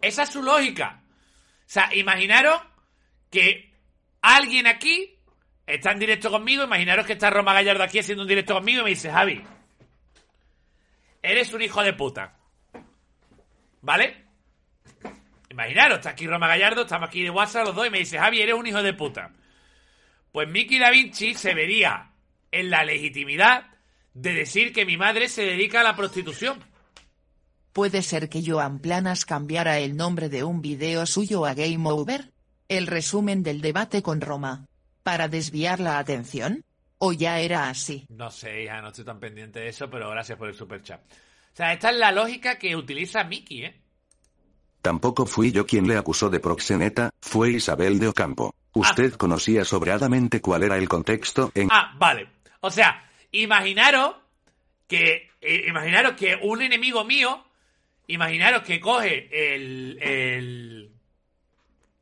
[0.00, 1.02] Esa es su lógica.
[1.02, 2.62] O sea, imaginaros
[3.30, 3.67] que
[4.22, 5.18] alguien aquí
[5.66, 8.84] está en directo conmigo, imaginaros que está Roma Gallardo aquí haciendo un directo conmigo y
[8.84, 9.42] me dice, Javi,
[11.22, 12.36] eres un hijo de puta.
[13.82, 14.24] ¿Vale?
[15.50, 18.40] Imaginaros, está aquí Roma Gallardo, estamos aquí de WhatsApp los dos y me dice, Javi,
[18.40, 19.32] eres un hijo de puta.
[20.32, 22.10] Pues Mickey Da Vinci se vería
[22.50, 23.66] en la legitimidad
[24.14, 26.58] de decir que mi madre se dedica a la prostitución.
[27.72, 32.32] ¿Puede ser que Joan Planas cambiara el nombre de un video suyo a Game Over?
[32.68, 34.66] El resumen del debate con Roma.
[35.02, 36.64] ¿Para desviar la atención?
[36.98, 38.04] ¿O ya era así?
[38.10, 41.00] No sé, hija, no estoy tan pendiente de eso, pero gracias por el super chat.
[41.00, 43.80] O sea, esta es la lógica que utiliza Mickey, ¿eh?
[44.82, 48.54] Tampoco fui yo quien le acusó de proxeneta, fue Isabel de Ocampo.
[48.74, 51.68] Usted conocía sobradamente cuál era el contexto en...
[51.72, 52.28] Ah, vale.
[52.60, 54.16] O sea, imaginaros
[54.86, 55.30] que.
[55.40, 57.44] eh, imaginaros que un enemigo mío.
[58.06, 59.98] Imaginaros que coge el.
[60.00, 60.87] el.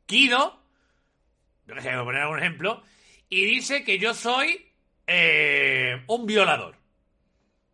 [0.07, 0.59] Kido.
[1.67, 2.83] Yo sé, voy a poner algún ejemplo.
[3.29, 4.65] Y dice que yo soy.
[5.05, 6.75] eh, un violador.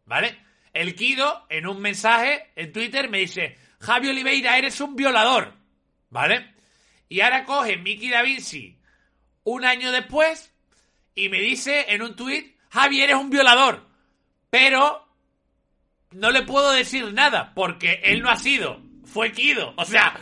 [0.06, 0.38] ¿Vale?
[0.74, 5.54] El Kido, en un mensaje en Twitter, me dice: Javi Oliveira, eres un violador.
[6.10, 6.54] ¿Vale?
[7.10, 8.78] Y ahora coge Mickey Da Vinci
[9.44, 10.52] un año después
[11.16, 13.86] y me dice en un tuit, Javi, eres un violador.
[14.50, 15.08] Pero
[16.12, 19.74] no le puedo decir nada porque él no ha sido, fue Kido.
[19.78, 20.20] O sea,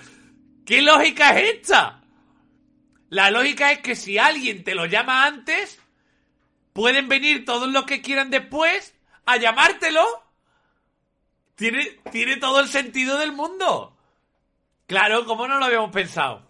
[0.66, 2.01] ¿qué lógica es esta?
[3.12, 5.82] La lógica es que si alguien te lo llama antes,
[6.72, 8.95] pueden venir todos los que quieran después
[9.26, 10.01] a llamártelo.
[11.55, 13.97] Tiene, tiene todo el sentido del mundo.
[14.88, 16.47] Claro, ¿cómo no lo habíamos pensado?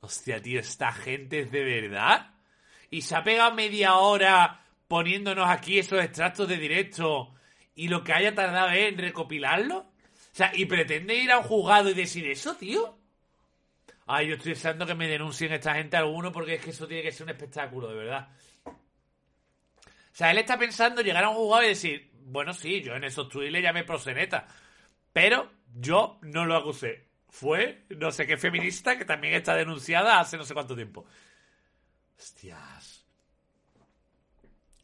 [0.00, 2.34] Hostia, tío, esta gente es de verdad.
[2.90, 7.32] Y se ha pegado media hora poniéndonos aquí esos extractos de directo
[7.74, 9.78] y lo que haya tardado en recopilarlo.
[9.78, 9.86] O
[10.32, 12.95] sea, y pretende ir a un juzgado y decir eso, tío.
[14.06, 17.02] Ay, yo estoy deseando que me denuncien esta gente alguno porque es que eso tiene
[17.02, 18.28] que ser un espectáculo, de verdad.
[18.64, 18.72] O
[20.12, 23.28] sea, él está pensando llegar a un juzgado y decir, bueno, sí, yo en esos
[23.28, 24.46] tweets le llamé proseneta,
[25.12, 27.08] pero yo no lo acusé.
[27.28, 31.04] Fue no sé qué feminista que también está denunciada hace no sé cuánto tiempo.
[32.16, 33.04] Hostias.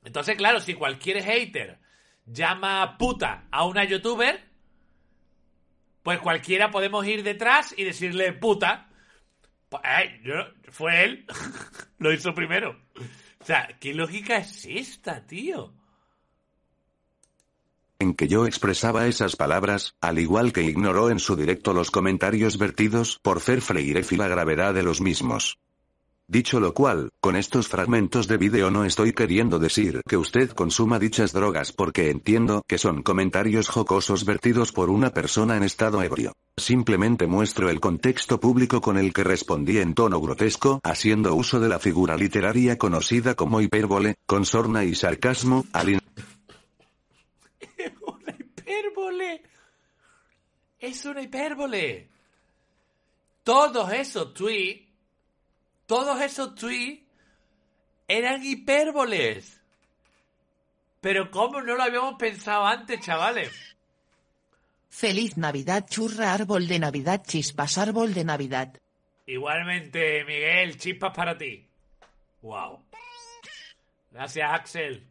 [0.04, 1.78] Entonces, claro, si cualquier hater
[2.26, 4.44] llama puta a una youtuber,
[6.02, 8.88] pues cualquiera podemos ir detrás y decirle puta.
[10.24, 11.26] Yo- fue él.
[11.98, 12.76] Lo hizo primero.
[13.40, 15.74] O sea, ¿qué lógica es esta, tío?
[18.02, 22.58] en que yo expresaba esas palabras, al igual que ignoró en su directo los comentarios
[22.58, 25.60] vertidos por Fer y la gravedad de los mismos.
[26.32, 30.98] Dicho lo cual, con estos fragmentos de vídeo no estoy queriendo decir que usted consuma
[30.98, 36.32] dichas drogas porque entiendo que son comentarios jocosos vertidos por una persona en estado ebrio.
[36.56, 41.68] Simplemente muestro el contexto público con el que respondí en tono grotesco, haciendo uso de
[41.68, 46.00] la figura literaria conocida como hipérbole, con sorna y sarcasmo, al in-
[48.56, 49.42] hipérbole.
[50.78, 52.08] Es una hipérbole.
[53.44, 54.91] Todos esos tweets,
[55.92, 57.02] todos esos tweets
[58.08, 59.60] eran hipérboles.
[61.02, 63.50] Pero ¿cómo no lo habíamos pensado antes, chavales?
[64.88, 68.80] Feliz Navidad churra árbol de Navidad chispas árbol de Navidad.
[69.26, 71.68] Igualmente, Miguel, chispas para ti.
[72.40, 72.82] Wow.
[74.12, 75.06] Gracias, Axel.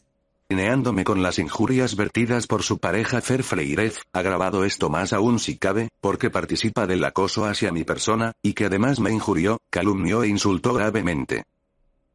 [0.51, 5.57] Alineándome con las injurias vertidas por su pareja Fer Freirez, agravado esto más aún si
[5.57, 10.27] cabe, porque participa del acoso hacia mi persona, y que además me injurió, calumnió e
[10.27, 11.43] insultó gravemente.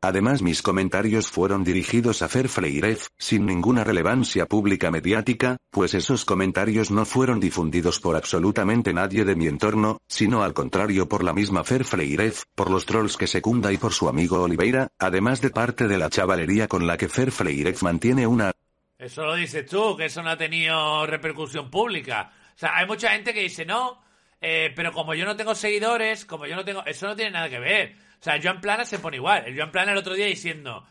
[0.06, 6.24] Además mis comentarios fueron dirigidos a Fer Freirez, sin ninguna relevancia pública mediática, pues esos
[6.24, 11.32] comentarios no fueron difundidos por absolutamente nadie de mi entorno, sino al contrario por la
[11.32, 15.50] misma Fer Freirez, por los trolls que secunda y por su amigo Oliveira, además de
[15.50, 18.52] parte de la chavalería con la que Fer Freirez mantiene una
[18.98, 22.30] Eso lo dices tú, que eso no ha tenido repercusión pública.
[22.54, 24.00] O sea, hay mucha gente que dice, no,
[24.40, 26.84] eh, pero como yo no tengo seguidores, como yo no tengo...
[26.86, 28.05] Eso no tiene nada que ver.
[28.26, 29.44] Sea, Joan Plana se pone igual.
[29.46, 30.86] El Joan Plana el otro día diciendo,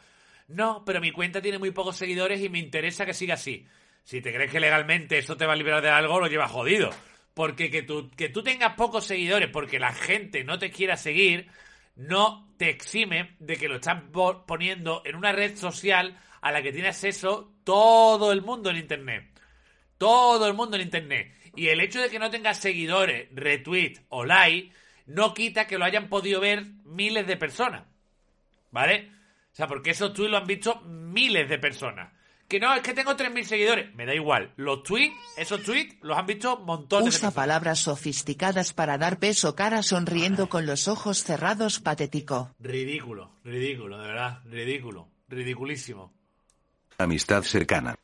[0.48, 3.66] no, pero mi cuenta tiene muy pocos seguidores y me interesa que siga así.
[4.04, 6.90] Si te crees que legalmente eso te va a liberar de algo, lo llevas jodido.
[7.34, 11.48] Porque que tú, que tú tengas pocos seguidores porque la gente no te quiera seguir,
[11.96, 16.62] no te exime de que lo estás po- poniendo en una red social a la
[16.62, 19.26] que tiene acceso todo el mundo en Internet.
[19.98, 21.34] Todo el mundo en Internet.
[21.56, 24.72] Y el hecho de que no tengas seguidores, retweet o like,
[25.06, 27.84] no quita que lo hayan podido ver miles de personas.
[28.72, 29.12] ¿Vale?
[29.52, 32.12] O sea, porque esos tweets lo han visto miles de personas.
[32.48, 33.96] Que no, es que tengo 3.000 seguidores.
[33.96, 34.52] Me da igual.
[34.56, 37.34] Los tweets, esos tweets, los han visto montones de Usa personas.
[37.34, 42.52] palabras sofisticadas para dar peso cara sonriendo con los ojos cerrados patético.
[42.60, 44.42] Ridículo, ridículo, de verdad.
[44.46, 45.08] Ridículo.
[45.28, 46.14] Ridiculísimo.
[47.00, 47.96] amistad cercana.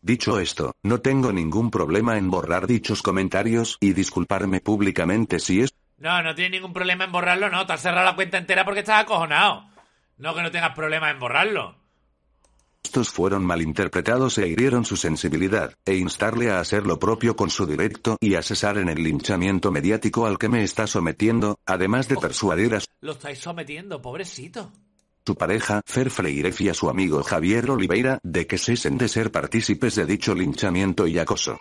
[0.00, 5.72] Dicho esto, no tengo ningún problema en borrar dichos comentarios y disculparme públicamente si es
[5.98, 7.66] No, no tienes ningún problema en borrarlo, no.
[7.66, 9.68] Te has cerrado la cuenta entera porque estás acojonado.
[10.16, 11.76] No que no tengas problema en borrarlo.
[12.82, 17.66] estos fueron malinterpretados e hirieron su sensibilidad, e instarle a hacer lo propio con su
[17.66, 22.16] directo y a cesar en el linchamiento mediático al que me está sometiendo, además de
[22.16, 24.72] persuadir a Lo estáis sometiendo, pobrecito.
[25.26, 29.30] su pareja, Fer Freirez y a su amigo Javier Oliveira, de que cesen de ser
[29.30, 31.58] partícipes de dicho linchamiento y acoso.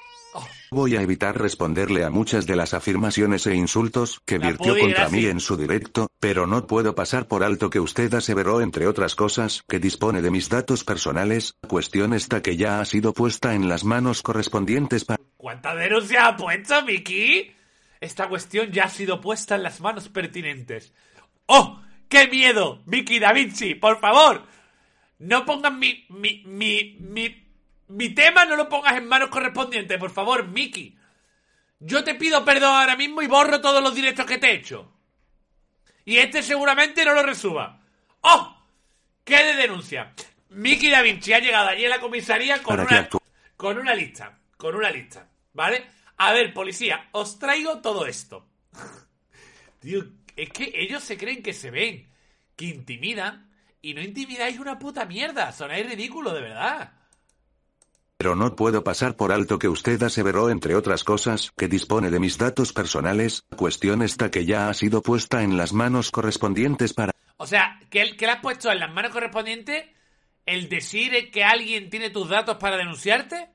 [0.69, 5.07] Voy a evitar responderle a muchas de las afirmaciones e insultos que La virtió contra
[5.07, 9.15] mí en su directo, pero no puedo pasar por alto que usted aseveró, entre otras
[9.15, 13.69] cosas, que dispone de mis datos personales, cuestión esta que ya ha sido puesta en
[13.69, 15.23] las manos correspondientes para...
[15.37, 17.55] ¿Cuántas denuncias ha puesto, Miki?
[18.01, 20.93] Esta cuestión ya ha sido puesta en las manos pertinentes.
[21.45, 21.81] ¡Oh!
[22.09, 22.83] ¡Qué miedo!
[22.85, 24.43] Miki Da Vinci, por favor.
[25.19, 27.46] No pongas mi, mi, mi, mi,
[27.87, 30.97] mi tema, no lo pongas en manos correspondientes, por favor, Miki.
[31.79, 34.91] Yo te pido perdón ahora mismo y borro todos los directos que te he hecho.
[36.05, 37.81] Y este seguramente no lo resuba.
[38.21, 38.57] ¡Oh!
[39.23, 40.13] ¿Qué de denuncia?
[40.49, 43.09] Miki Da Vinci ha llegado allí a la comisaría con una,
[43.55, 44.39] con una lista.
[44.55, 45.27] Con una lista.
[45.53, 45.85] ¿Vale?
[46.17, 48.47] A ver, policía, os traigo todo esto.
[49.79, 50.03] Tío,
[50.35, 52.09] es que ellos se creen que se ven,
[52.55, 55.51] que intimidan, y no intimidáis una puta mierda.
[55.51, 56.93] Sonáis ridículo, de verdad.
[58.17, 62.19] Pero no puedo pasar por alto que usted aseveró, entre otras cosas, que dispone de
[62.19, 67.13] mis datos personales, cuestión esta que ya ha sido puesta en las manos correspondientes para...
[67.37, 69.85] O sea, que, que le has puesto en las manos correspondientes
[70.47, 73.51] el decir que alguien tiene tus datos para denunciarte.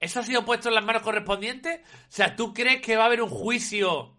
[0.00, 1.80] ¿Eso ha sido puesto en las manos correspondientes?
[1.80, 4.16] O sea, ¿tú crees que va a haber un juicio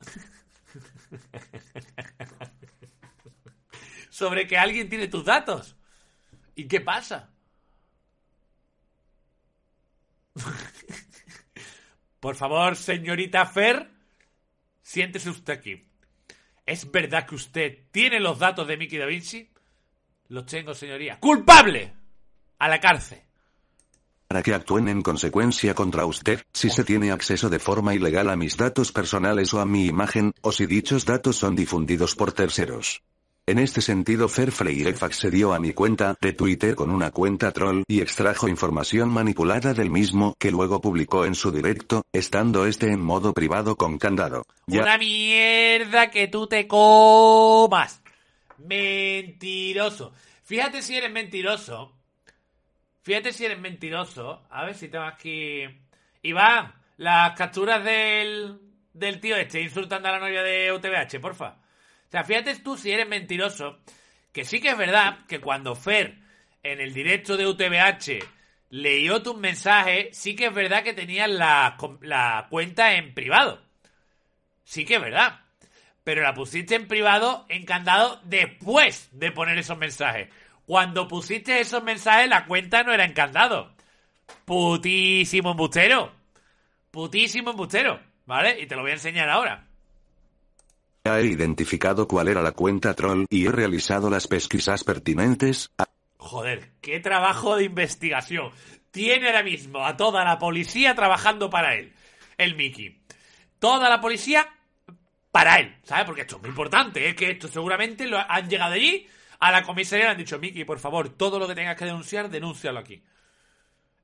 [4.10, 5.76] sobre que alguien tiene tus datos?
[6.54, 7.33] ¿Y qué pasa?
[12.20, 13.90] Por favor, señorita Fer,
[14.82, 15.84] siéntese usted aquí.
[16.66, 19.50] ¿Es verdad que usted tiene los datos de Mickey Da Vinci?
[20.28, 21.20] Los tengo, señoría.
[21.20, 21.92] ¡Culpable!
[22.58, 23.20] A la cárcel.
[24.26, 28.36] para que actúen en consecuencia contra usted, si se tiene acceso de forma ilegal a
[28.36, 33.02] mis datos personales o a mi imagen, o si dichos datos son difundidos por terceros.
[33.46, 37.82] En este sentido, Fer Freire accedió a mi cuenta de Twitter con una cuenta troll
[37.86, 43.02] y extrajo información manipulada del mismo que luego publicó en su directo, estando este en
[43.02, 44.46] modo privado con candado.
[44.66, 48.00] Ya Una mierda que tú te comas.
[48.56, 50.14] Mentiroso.
[50.44, 51.92] Fíjate si eres mentiroso.
[53.02, 54.42] Fíjate si eres mentiroso.
[54.48, 55.64] A ver si tengo aquí.
[56.22, 58.58] Iván, las capturas del,
[58.94, 61.63] del tío este insultando a la novia de UTBH, porfa.
[62.14, 63.80] Sea, fíjate tú si eres mentiroso.
[64.32, 66.16] Que sí que es verdad que cuando Fer
[66.62, 68.24] en el directo de UTBH
[68.70, 73.60] leyó tus mensajes, sí que es verdad que tenías la, la cuenta en privado.
[74.62, 75.40] Sí que es verdad.
[76.04, 80.28] Pero la pusiste en privado, en candado, después de poner esos mensajes.
[80.66, 83.74] Cuando pusiste esos mensajes, la cuenta no era en candado.
[84.44, 86.12] Putísimo embustero.
[86.92, 88.00] Putísimo embustero.
[88.24, 88.60] ¿Vale?
[88.60, 89.66] Y te lo voy a enseñar ahora.
[91.04, 95.70] He identificado cuál era la cuenta troll y he realizado las pesquisas pertinentes.
[96.16, 98.50] Joder, qué trabajo de investigación.
[98.90, 101.92] Tiene ahora mismo a toda la policía trabajando para él.
[102.38, 103.02] El Mickey.
[103.58, 104.48] Toda la policía
[105.30, 105.76] para él.
[105.82, 106.06] ¿Sabes?
[106.06, 107.06] Porque esto es muy importante.
[107.06, 109.06] Es que esto seguramente lo han llegado allí
[109.40, 111.84] a la comisaría y le han dicho, Mickey, por favor, todo lo que tengas que
[111.84, 113.02] denunciar, denúncialo aquí.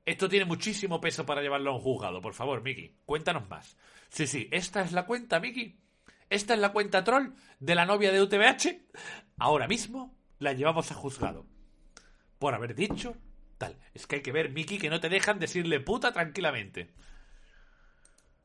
[0.05, 2.21] Esto tiene muchísimo peso para llevarlo a un juzgado.
[2.21, 3.75] Por favor, Mickey, cuéntanos más.
[4.09, 5.80] Sí, sí, esta es la cuenta, Mickey.
[6.31, 8.69] Esta es la cuenta troll de la novia de UTBH.
[9.37, 11.45] Ahora mismo la llevamos a juzgado.
[12.39, 13.17] Por haber dicho
[13.57, 13.77] tal.
[13.93, 16.93] Es que hay que ver, Mickey, que no te dejan decirle puta tranquilamente.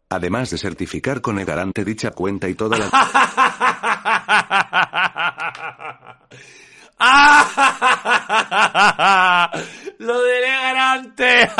[0.08, 2.90] Además de certificar con el garante dicha cuenta y toda la...
[6.98, 9.52] ¡Ah!
[9.98, 11.50] Lo del garante.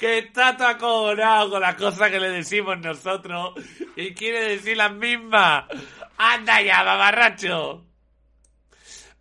[0.00, 3.52] Que está todo acojonado con las cosas que le decimos nosotros
[3.94, 5.64] y quiere decir las mismas.
[6.16, 7.84] Anda ya, babarracho.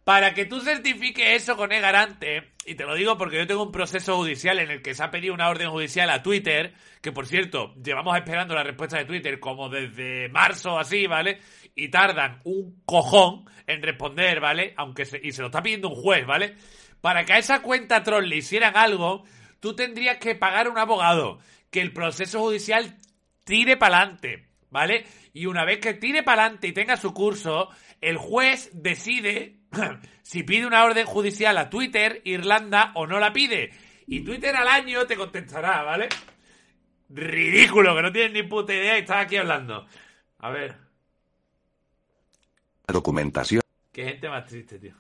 [0.06, 3.74] Para que tú certifiques eso con e-garante, y te lo digo porque yo tengo un
[3.74, 7.28] proceso judicial en el que se ha pedido una orden judicial a Twitter, que por
[7.28, 11.42] cierto, llevamos esperando la respuesta de Twitter como desde marzo así, ¿vale?
[11.76, 14.74] Y tardan un cojón en responder, ¿vale?
[14.78, 16.56] Aunque se, y se lo está pidiendo un juez, ¿vale?
[17.02, 19.26] Para que a esa cuenta troll le hicieran algo,
[19.60, 22.98] tú tendrías que pagar a un abogado, que el proceso judicial
[23.44, 25.06] tire para adelante, ¿vale?
[25.34, 27.70] Y una vez que tire para adelante y tenga su curso,
[28.02, 29.58] el juez decide
[30.22, 33.72] si pide una orden judicial a Twitter, Irlanda o no la pide.
[34.08, 36.10] Y Twitter al año te contestará, ¿vale?
[37.10, 39.86] Ridículo, que no tienes ni puta idea y estás aquí hablando.
[40.40, 40.90] A ver,
[42.92, 43.62] documentación.
[43.92, 44.96] qué gente más triste, tío.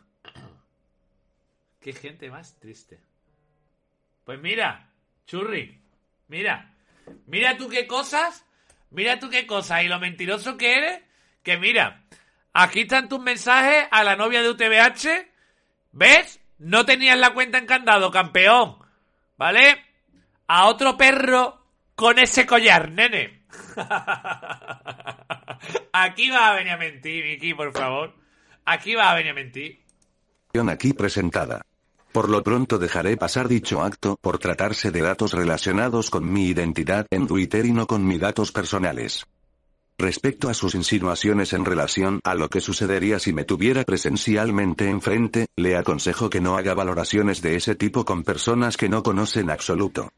[1.79, 2.99] Qué gente más triste.
[4.29, 4.87] Pues mira,
[5.25, 5.81] churri,
[6.27, 6.75] mira.
[7.25, 8.45] Mira tú qué cosas,
[8.91, 11.01] mira tú qué cosas y lo mentiroso que eres,
[11.41, 12.03] que mira,
[12.53, 15.31] aquí están tus mensajes a la novia de UTBH,
[15.93, 16.39] ¿ves?
[16.59, 18.77] No tenías la cuenta en candado, campeón,
[19.35, 19.83] ¿vale?
[20.45, 21.65] A otro perro
[21.95, 23.47] con ese collar, nene.
[25.91, 28.13] Aquí va a venir a mentir, Miki, por favor.
[28.63, 29.83] Aquí va a venir a mentir.
[30.69, 31.63] aquí presentada.
[32.11, 37.05] Por lo pronto dejaré pasar dicho acto por tratarse de datos relacionados con mi identidad
[37.11, 39.27] en Twitter y no con mis datos personales.
[39.99, 45.47] Respecto a sus insinuaciones en relación a lo que sucedería si me tuviera presencialmente enfrente,
[45.55, 50.09] le aconsejo que no haga valoraciones de ese tipo con personas que no conocen absoluto.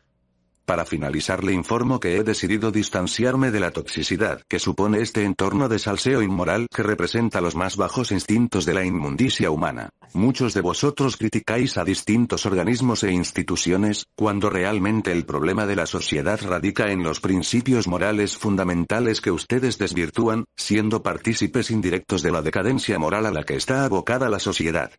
[0.71, 5.67] Para finalizar le informo que he decidido distanciarme de la toxicidad que supone este entorno
[5.67, 9.89] de salseo inmoral que representa los más bajos instintos de la inmundicia humana.
[10.13, 15.87] Muchos de vosotros criticáis a distintos organismos e instituciones, cuando realmente el problema de la
[15.87, 22.41] sociedad radica en los principios morales fundamentales que ustedes desvirtúan, siendo partícipes indirectos de la
[22.41, 24.89] decadencia moral a la que está abocada la sociedad.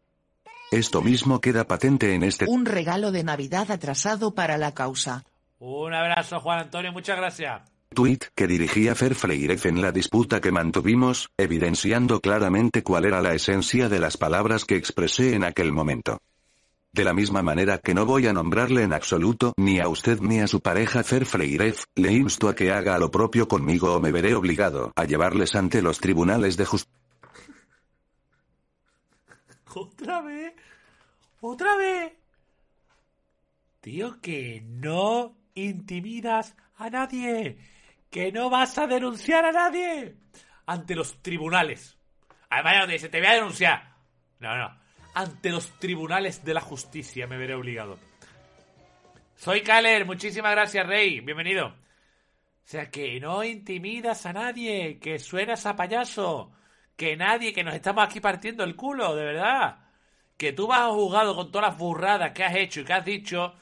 [0.71, 5.25] Esto mismo queda patente en este Un regalo de Navidad atrasado para la causa.
[5.65, 7.63] Un abrazo, Juan Antonio, muchas gracias.
[7.95, 13.33] tweet que dirigía Fer Fleiref en la disputa que mantuvimos, evidenciando claramente cuál era la
[13.33, 16.19] esencia de las palabras que expresé en aquel momento.
[16.91, 20.41] De la misma manera que no voy a nombrarle en absoluto ni a usted ni
[20.41, 24.11] a su pareja Fer Fleiref, le insto a que haga lo propio conmigo o me
[24.11, 27.01] veré obligado a llevarles ante los tribunales de justicia.
[29.73, 30.55] ¿Otra vez?
[31.41, 32.15] ¿Otra vez?
[33.81, 37.59] Tío, que no intimidas a nadie.
[38.11, 40.17] Que no vas a denunciar a nadie.
[40.67, 41.99] Ante los tribunales.
[42.51, 43.95] Además, dice, te voy a denunciar.
[44.39, 44.77] No, no.
[45.15, 47.99] Ante los tribunales de la justicia me veré obligado.
[49.37, 51.21] Soy Kaler, muchísimas gracias, Rey.
[51.21, 51.67] Bienvenido.
[51.67, 51.75] O
[52.65, 56.53] sea, que no intimidas a nadie, que suenas a payaso,
[56.97, 59.79] que nadie, que nos estamos aquí partiendo el culo, de verdad.
[60.37, 63.05] Que tú vas a jugado con todas las burradas que has hecho y que has
[63.05, 63.55] dicho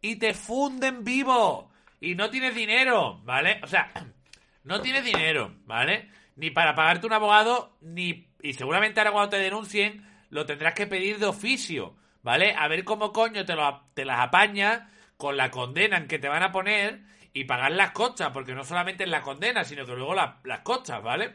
[0.00, 1.70] y te funden vivo
[2.00, 3.60] y no tienes dinero, ¿vale?
[3.62, 3.90] O sea,
[4.64, 6.10] no tienes dinero, ¿vale?
[6.36, 8.26] Ni para pagarte un abogado, ni...
[8.42, 12.54] Y seguramente ahora cuando te denuncien, lo tendrás que pedir de oficio, ¿vale?
[12.56, 14.82] A ver cómo coño te, lo, te las apañas
[15.18, 17.02] con la condena en que te van a poner
[17.34, 20.60] y pagar las costas, porque no solamente es la condena, sino que luego la- las
[20.60, 21.34] costas, ¿vale?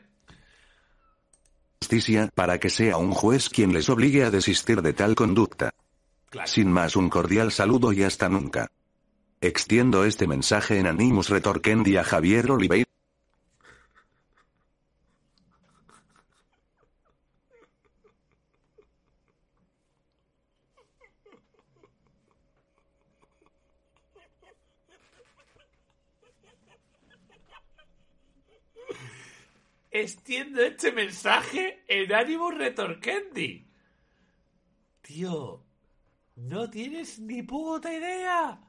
[1.81, 5.69] justicia para que sea un juez quien les obligue a desistir de tal conducta.
[6.45, 8.71] Sin más un cordial saludo y hasta nunca.
[9.41, 12.85] Extiendo este mensaje en Animus Retorquendi a Javier Oliveira.
[29.91, 33.65] extiendo este mensaje en ánimo retorquendi.
[35.01, 35.64] Tío,
[36.35, 38.59] no tienes ni puta idea.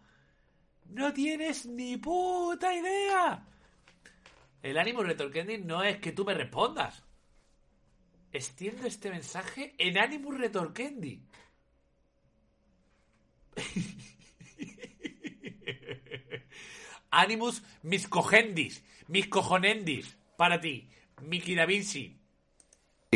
[0.86, 3.44] No tienes ni puta idea.
[4.62, 7.02] El ánimo retorquendi no es que tú me respondas.
[8.32, 11.22] Extiendo este mensaje en ánimo retorquendi.
[17.10, 20.90] Animus mis cogendis, mis cojonendis, para ti,
[21.22, 21.66] Miki Da.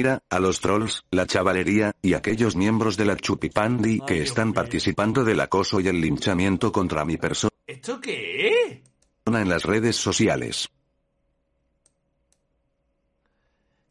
[0.09, 5.41] A los trolls, la chavalería, y aquellos miembros de la Chupipandi que están participando del
[5.41, 8.81] acoso y el linchamiento contra mi persona ¿Esto qué es?
[9.27, 10.69] en las redes sociales.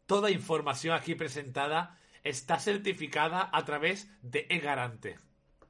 [0.06, 5.18] Toda información aquí presentada está certificada a través de eGarante.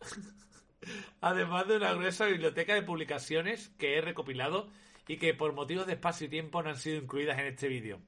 [1.20, 4.70] Además de una gruesa biblioteca de publicaciones que he recopilado
[5.06, 8.00] y que por motivos de espacio y tiempo no han sido incluidas en este vídeo.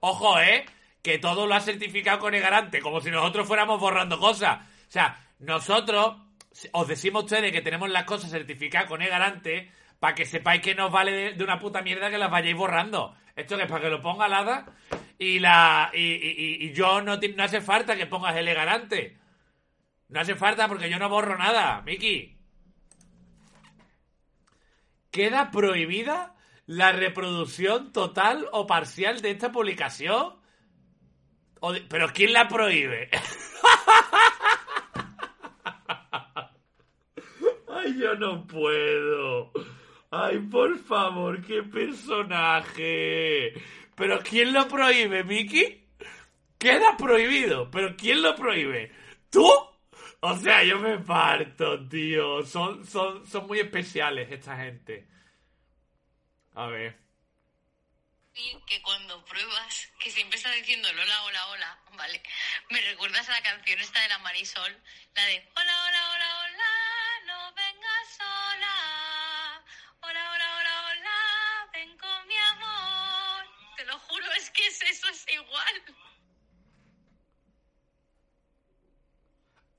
[0.00, 0.64] Ojo, ¿eh?
[1.02, 4.58] Que todo lo ha certificado con eGarante, como si nosotros fuéramos borrando cosas.
[4.60, 6.16] O sea, nosotros
[6.72, 10.74] os decimos a ustedes que tenemos las cosas certificadas con eGarante para que sepáis que
[10.74, 13.14] nos vale de, una puta mierda que las vayáis borrando.
[13.36, 14.66] Esto que es para que lo ponga Lada
[15.18, 19.16] y la y, yo no, no hace falta que pongas el eGarante.
[20.08, 22.36] No hace falta porque yo no borro nada, Miki.
[25.10, 26.34] ¿Queda prohibida
[26.66, 30.37] la reproducción total o parcial de esta publicación?
[31.88, 33.10] ¿Pero quién la prohíbe?
[37.68, 39.52] Ay, yo no puedo.
[40.10, 43.52] Ay, por favor, qué personaje.
[43.94, 45.84] ¿Pero quién lo prohíbe, Miki?
[46.58, 48.90] Queda prohibido, pero ¿quién lo prohíbe?
[49.30, 49.48] ¿Tú?
[50.20, 52.42] O sea, yo me parto, tío.
[52.44, 55.06] Son, son, son muy especiales esta gente.
[56.54, 57.07] A ver.
[58.66, 62.22] Que cuando pruebas, que siempre estás diciendo Lola, hola, hola, vale,
[62.70, 64.76] me recuerdas a la canción esta de la Marisol,
[65.14, 66.72] la de hola, hola, hola, hola,
[67.26, 69.64] no vengas sola,
[70.00, 73.46] hola, hola, hola, hola, ven con mi amor,
[73.76, 75.82] te lo juro, es que es eso, es igual.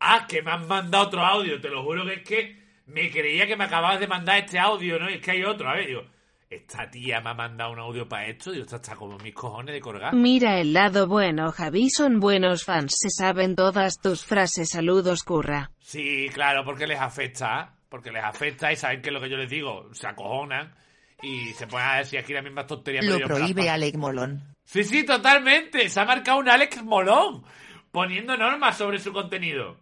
[0.02, 1.60] Ah, que me han mandado otro audio.
[1.60, 4.98] Te lo juro que es que me creía que me acababas de mandar este audio,
[4.98, 5.10] ¿no?
[5.10, 5.70] Es que hay otro.
[5.70, 6.19] A ver, digo.
[6.50, 9.74] Esta tía me ha mandado un audio para esto, y esta está como mis cojones
[9.74, 10.16] de colgar.
[10.16, 15.72] Mira el lado bueno, Javi, son buenos fans, se saben todas tus frases, saludos, curra.
[15.80, 19.50] Sí, claro, porque les afecta, porque les afecta y saben que lo que yo les
[19.50, 20.74] digo, se acojonan
[21.22, 23.06] y se ponen a decir aquí las mismas tonterías.
[23.06, 23.70] Lo prohíbe.
[23.70, 24.56] Alec Molón.
[24.64, 25.88] Sí, sí, totalmente.
[25.90, 27.44] Se ha marcado un Alex Molón
[27.92, 29.78] poniendo normas sobre su contenido.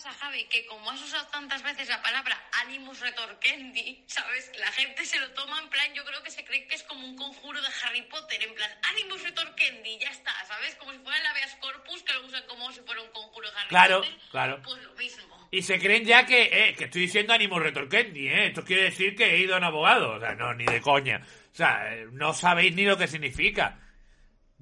[0.00, 0.44] ¿Qué pasa, Javi?
[0.44, 4.50] Que como has usado tantas veces la palabra Animus Retorquendi, ¿sabes?
[4.58, 7.06] La gente se lo toma en plan, yo creo que se cree que es como
[7.06, 10.74] un conjuro de Harry Potter, en plan Animus Retorquendi, ya está, ¿sabes?
[10.76, 13.58] Como si fuera el habeas corpus, que lo usan como si fuera un conjuro de
[13.58, 14.18] Harry Claro, Potter.
[14.30, 14.62] claro.
[14.62, 15.48] Pues lo mismo.
[15.50, 18.46] Y se creen ya que, eh, que estoy diciendo ánimo retorquendi, ¿eh?
[18.46, 20.12] Esto quiere decir que he ido a un abogado.
[20.12, 21.20] O sea, no, ni de coña.
[21.52, 23.78] O sea, eh, no sabéis ni lo que significa.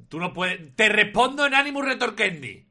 [0.08, 0.74] Tú no puedes...
[0.74, 2.67] Te respondo en ánimo retorquendi.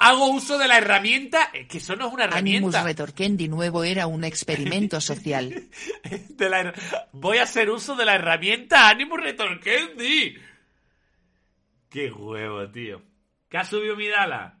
[0.00, 1.50] Hago uso de la herramienta...
[1.54, 2.84] eh, que eso no es una Animus herramienta.
[2.84, 5.68] Retorquendi nuevo era un experimento social.
[6.28, 10.36] De la her- Voy a hacer uso de la herramienta ánimo retorquendi.
[11.88, 13.02] Qué huevo, tío.
[13.48, 14.58] ¿Qué ha subido Midala?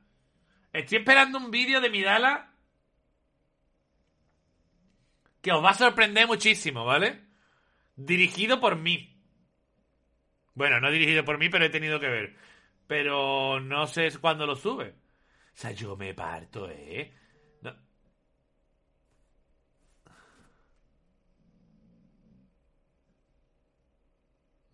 [0.72, 2.50] Estoy esperando un vídeo de Midala
[5.42, 7.20] que os va a sorprender muchísimo, ¿vale?
[7.96, 9.14] Dirigido por mí.
[10.54, 12.36] Bueno, no dirigido por mí, pero he tenido que ver.
[12.86, 14.94] Pero no sé cuándo lo sube.
[15.58, 17.12] O sea, yo me parto, ¿eh?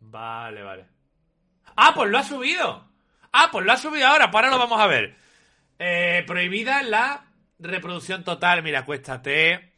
[0.01, 0.87] Vale, vale.
[1.75, 2.87] Ah, pues lo ha subido.
[3.33, 5.17] Ah, pues lo ha subido ahora, pues ahora lo vamos a ver.
[5.79, 8.63] Eh, prohibida la reproducción total.
[8.63, 9.73] Mira, acuéstate.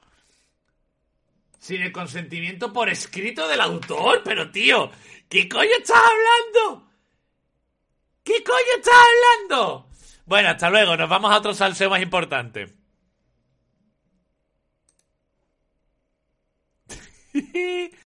[1.61, 4.23] Sin el consentimiento por escrito del autor.
[4.25, 4.91] Pero tío,
[5.29, 6.91] ¿qué coño estás hablando?
[8.25, 9.86] ¿Qué coño estás hablando?
[10.27, 10.97] Bueno, hasta luego.
[10.97, 12.75] Nos vamos a otro salseo más importante.